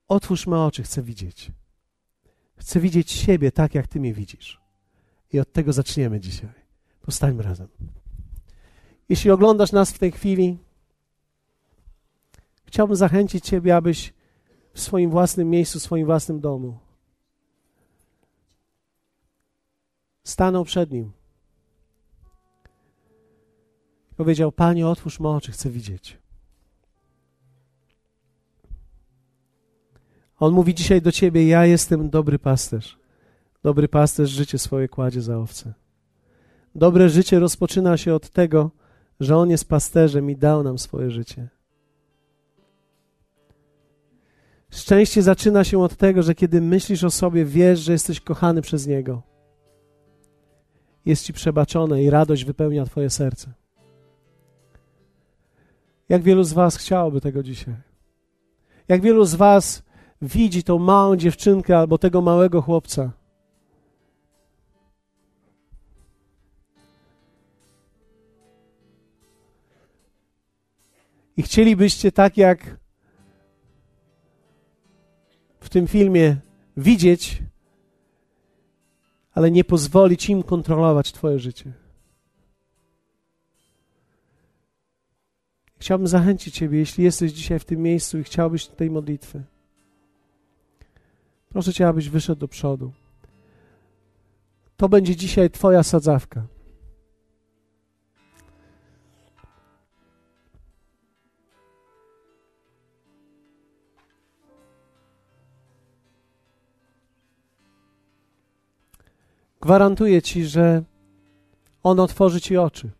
[0.07, 1.51] Otwórz me oczy, chcę widzieć.
[2.55, 4.61] Chcę widzieć siebie tak, jak Ty mnie widzisz.
[5.33, 6.53] I od tego zaczniemy dzisiaj.
[7.01, 7.67] Postańmy razem.
[9.09, 10.57] Jeśli oglądasz nas w tej chwili,
[12.67, 14.13] chciałbym zachęcić Ciebie, abyś
[14.73, 16.77] w swoim własnym miejscu, w swoim własnym domu
[20.23, 21.11] stanął przed nim.
[24.17, 26.17] Powiedział: Panie, otwórz me oczy, chcę widzieć.
[30.39, 32.97] On mówi dzisiaj do ciebie: Ja jestem dobry pasterz.
[33.63, 35.73] Dobry pasterz życie swoje kładzie za owce.
[36.75, 38.71] Dobre życie rozpoczyna się od tego,
[39.19, 41.49] że On jest pasterzem i dał nam swoje życie.
[44.71, 48.87] Szczęście zaczyna się od tego, że kiedy myślisz o sobie, wiesz, że jesteś kochany przez
[48.87, 49.21] Niego
[51.07, 53.53] jest Ci przebaczone i radość wypełnia Twoje serce.
[56.09, 57.75] Jak wielu z Was chciałoby tego dzisiaj?
[58.87, 59.83] Jak wielu z Was
[60.21, 63.11] widzi tą małą dziewczynkę albo tego małego chłopca?
[71.37, 72.77] I chcielibyście tak jak
[75.67, 76.37] w tym filmie
[76.77, 77.41] widzieć
[79.33, 81.73] ale nie pozwolić im kontrolować Twoje życie.
[85.79, 89.43] Chciałbym zachęcić Ciebie, jeśli jesteś dzisiaj w tym miejscu i chciałbyś tej modlitwy.
[91.49, 92.91] Proszę Cię, abyś wyszedł do przodu.
[94.77, 96.47] To będzie dzisiaj Twoja sadzawka.
[109.67, 110.83] Gwarantuję ci, że
[111.83, 112.91] On otworzy ci oczy.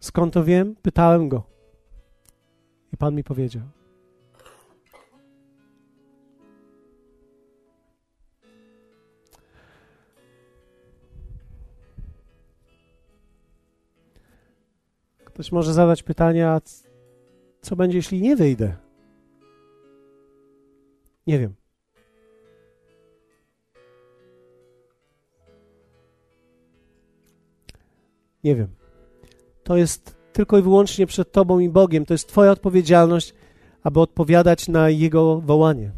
[0.00, 0.76] Skąd to wiem?
[0.82, 1.42] Pytałem go.
[2.92, 3.62] I Pan mi powiedział.
[15.24, 16.60] Ktoś może zadać pytanie, a
[17.62, 18.76] co będzie, jeśli nie wyjdę?
[21.26, 21.65] Nie wiem.
[28.46, 28.68] Nie wiem.
[29.64, 32.06] To jest tylko i wyłącznie przed Tobą i Bogiem.
[32.06, 33.34] To jest Twoja odpowiedzialność,
[33.82, 35.92] aby odpowiadać na Jego wołanie.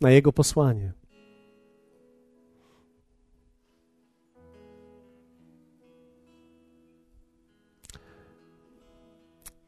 [0.00, 0.92] na Jego posłanie.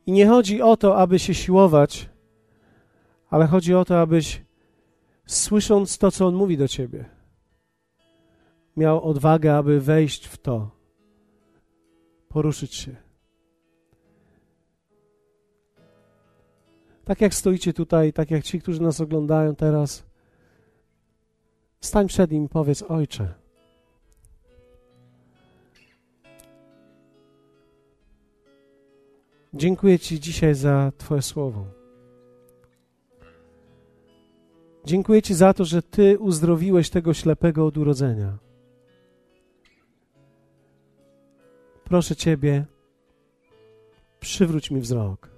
[0.07, 2.09] I nie chodzi o to, aby się siłować,
[3.31, 4.43] ale chodzi o to, abyś
[5.27, 7.05] słysząc to, co On mówi do ciebie,
[8.77, 10.84] miał odwagę, aby wejść w to,
[12.35, 12.97] poruszyć się.
[17.05, 20.05] Tak jak stoicie tutaj, tak jak ci, którzy nas oglądają teraz,
[21.81, 23.35] stań przed nim i powiedz: Ojcze.
[29.55, 31.67] Dziękuję Ci dzisiaj za Twoje słowo.
[34.85, 38.44] Dziękuję Ci za to, że Ty uzdrowiłeś tego ślepego od urodzenia.
[41.85, 42.65] Proszę Ciebie,
[44.21, 45.29] przywróć mi wzrok.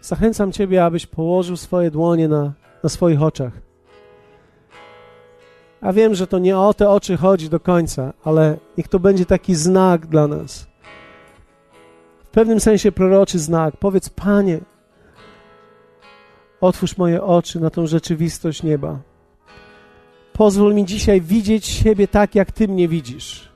[0.00, 3.52] Zachęcam Ciebie, abyś położył swoje dłonie na, na swoich oczach.
[5.80, 9.26] A wiem, że to nie o te oczy chodzi do końca, ale niech to będzie
[9.26, 10.66] taki znak dla nas.
[12.24, 13.76] W pewnym sensie proroczy znak.
[13.76, 14.60] Powiedz, Panie,
[16.60, 18.98] otwórz moje oczy na tą rzeczywistość nieba.
[20.34, 23.48] Pozwól mi dzisiaj widzieć siebie tak, jak Ty mnie widzisz.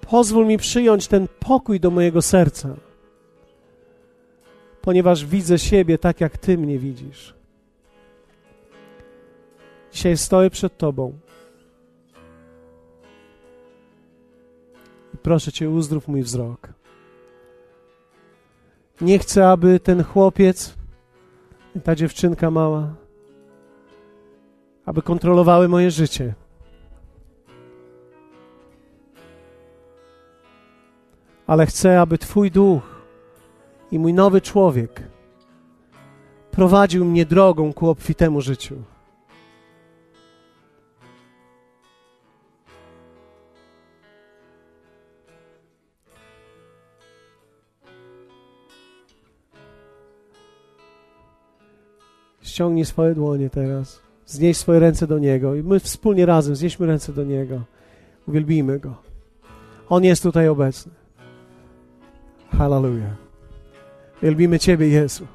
[0.00, 2.76] Pozwól mi przyjąć ten pokój do mojego serca,
[4.82, 7.34] ponieważ widzę siebie tak, jak Ty mnie widzisz.
[9.92, 11.18] Dzisiaj stoję przed Tobą
[15.14, 16.68] i proszę Cię, uzdrów mój wzrok.
[19.00, 20.74] Nie chcę, aby ten chłopiec,
[21.84, 22.94] ta dziewczynka mała,
[24.90, 26.34] aby kontrolowały moje życie.
[31.46, 32.82] Ale chcę, aby Twój duch
[33.90, 35.02] i mój nowy człowiek
[36.50, 38.76] prowadził mnie drogą ku obfitemu życiu.
[52.42, 54.09] Ściągnij swoje dłonie teraz.
[54.30, 57.60] Znieś swoje ręce do Niego i my wspólnie razem znieśmy ręce do Niego.
[58.28, 58.94] Uwielbijmy Go.
[59.88, 60.92] On jest tutaj obecny.
[62.58, 63.16] Hallelujah.
[64.22, 65.26] Wielbimy Ciebie, Jezu.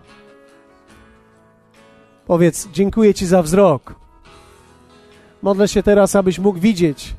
[2.28, 3.96] Powiedz, dziękuję Ci za wzrok.
[5.42, 7.16] Modlę się teraz, abyś mógł widzieć,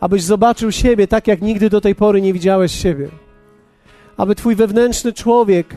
[0.00, 3.08] abyś zobaczył siebie tak, jak nigdy do tej pory nie widziałeś siebie.
[4.16, 5.76] Aby Twój wewnętrzny człowiek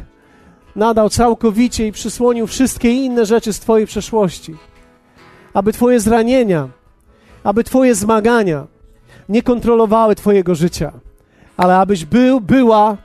[0.75, 4.55] nadał całkowicie i przysłonił wszystkie inne rzeczy z Twojej przeszłości.
[5.53, 6.69] Aby Twoje zranienia,
[7.43, 8.67] aby Twoje zmagania
[9.29, 10.91] nie kontrolowały Twojego życia,
[11.57, 12.97] ale abyś był, była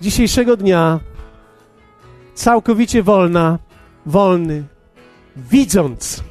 [0.00, 1.00] dzisiejszego dnia
[2.34, 3.58] całkowicie wolna,
[4.06, 4.64] wolny,
[5.36, 6.22] widząc.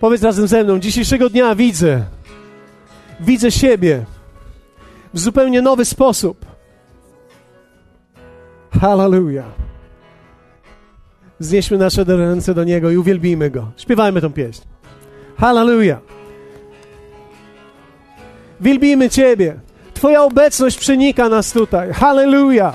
[0.00, 2.04] Powiedz razem ze mną, dzisiejszego dnia widzę,
[3.20, 4.04] widzę siebie
[5.14, 6.50] w zupełnie nowy sposób
[8.80, 9.59] Hallelujah.
[11.40, 13.70] Znieśmy nasze ręce do Niego i uwielbijmy Go.
[13.76, 14.62] Śpiewajmy tą pieśń.
[15.36, 15.98] Hallelujah.
[18.60, 19.56] Wielbijmy Ciebie.
[19.94, 21.92] Twoja obecność przenika nas tutaj.
[21.92, 22.74] Hallelujah.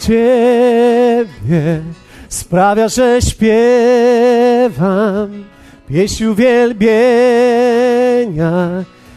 [0.00, 1.82] Ciebie
[2.28, 3.48] sprawia, że śpiewam
[5.88, 6.74] pieśń uwielbienia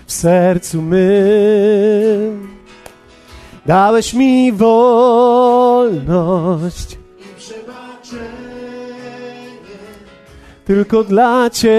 [0.05, 2.47] w sercu mym.
[3.65, 6.11] Dałeś mi wolność
[10.72, 11.72] tylko dla Ciebie.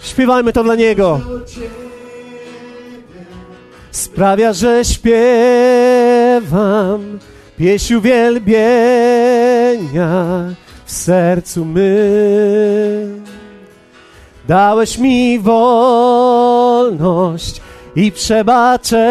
[0.00, 1.20] Śpiewajmy to dla Niego.
[3.90, 5.18] Sprawia, że śpiewam
[7.58, 8.84] pieśń uwielbienia
[10.84, 13.24] w sercu mym.
[14.48, 16.80] Dałeś mi wolność
[17.96, 19.04] i przebaczenie.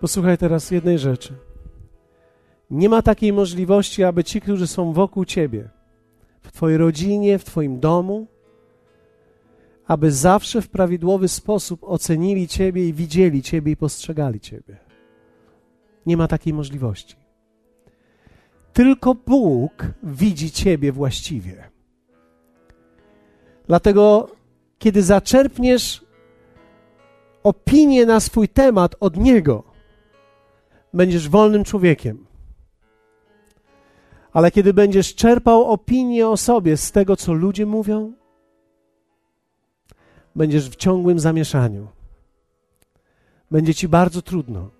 [0.00, 1.34] Posłuchaj teraz jednej rzeczy.
[2.70, 5.68] Nie ma takiej możliwości, aby ci, którzy są wokół Ciebie,
[6.40, 8.26] w Twojej rodzinie, w Twoim domu,
[9.86, 14.76] aby zawsze w prawidłowy sposób ocenili Ciebie i widzieli Ciebie i postrzegali Ciebie.
[16.06, 17.16] Nie ma takiej możliwości.
[18.72, 21.64] Tylko Bóg widzi Ciebie właściwie.
[23.66, 24.28] Dlatego,
[24.78, 26.04] kiedy zaczerpniesz
[27.42, 29.67] opinię na swój temat od Niego,
[30.94, 32.26] będziesz wolnym człowiekiem.
[34.32, 38.12] Ale kiedy będziesz czerpał opinię o sobie z tego, co ludzie mówią,
[40.36, 41.88] będziesz w ciągłym zamieszaniu.
[43.50, 44.70] Będzie ci bardzo trudno.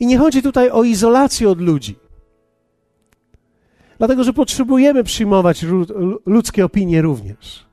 [0.00, 1.98] I nie chodzi tutaj o izolację od ludzi.
[3.98, 5.64] Dlatego, że potrzebujemy przyjmować
[6.26, 7.66] ludzkie opinie również.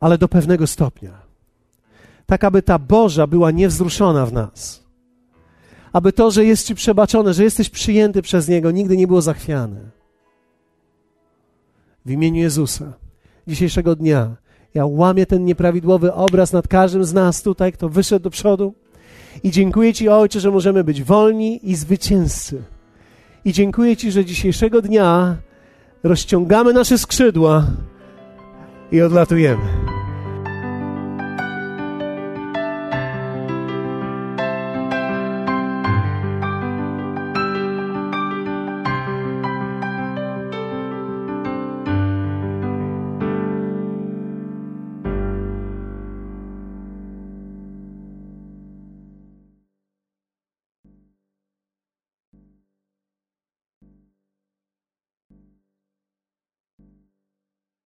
[0.00, 1.12] Ale do pewnego stopnia.
[2.26, 4.89] Tak, aby ta Boża była niewzruszona w nas.
[5.92, 9.80] Aby to, że jest Ci przebaczone, że jesteś przyjęty przez Niego, nigdy nie było zachwiane.
[12.04, 12.92] W imieniu Jezusa,
[13.48, 14.36] dzisiejszego dnia,
[14.74, 18.74] ja łamię ten nieprawidłowy obraz nad każdym z nas tutaj, kto wyszedł do przodu.
[19.42, 22.62] I dziękuję Ci, Ojcze, że możemy być wolni i zwycięzcy.
[23.44, 25.36] I dziękuję Ci, że dzisiejszego dnia
[26.02, 27.66] rozciągamy nasze skrzydła
[28.92, 29.99] i odlatujemy.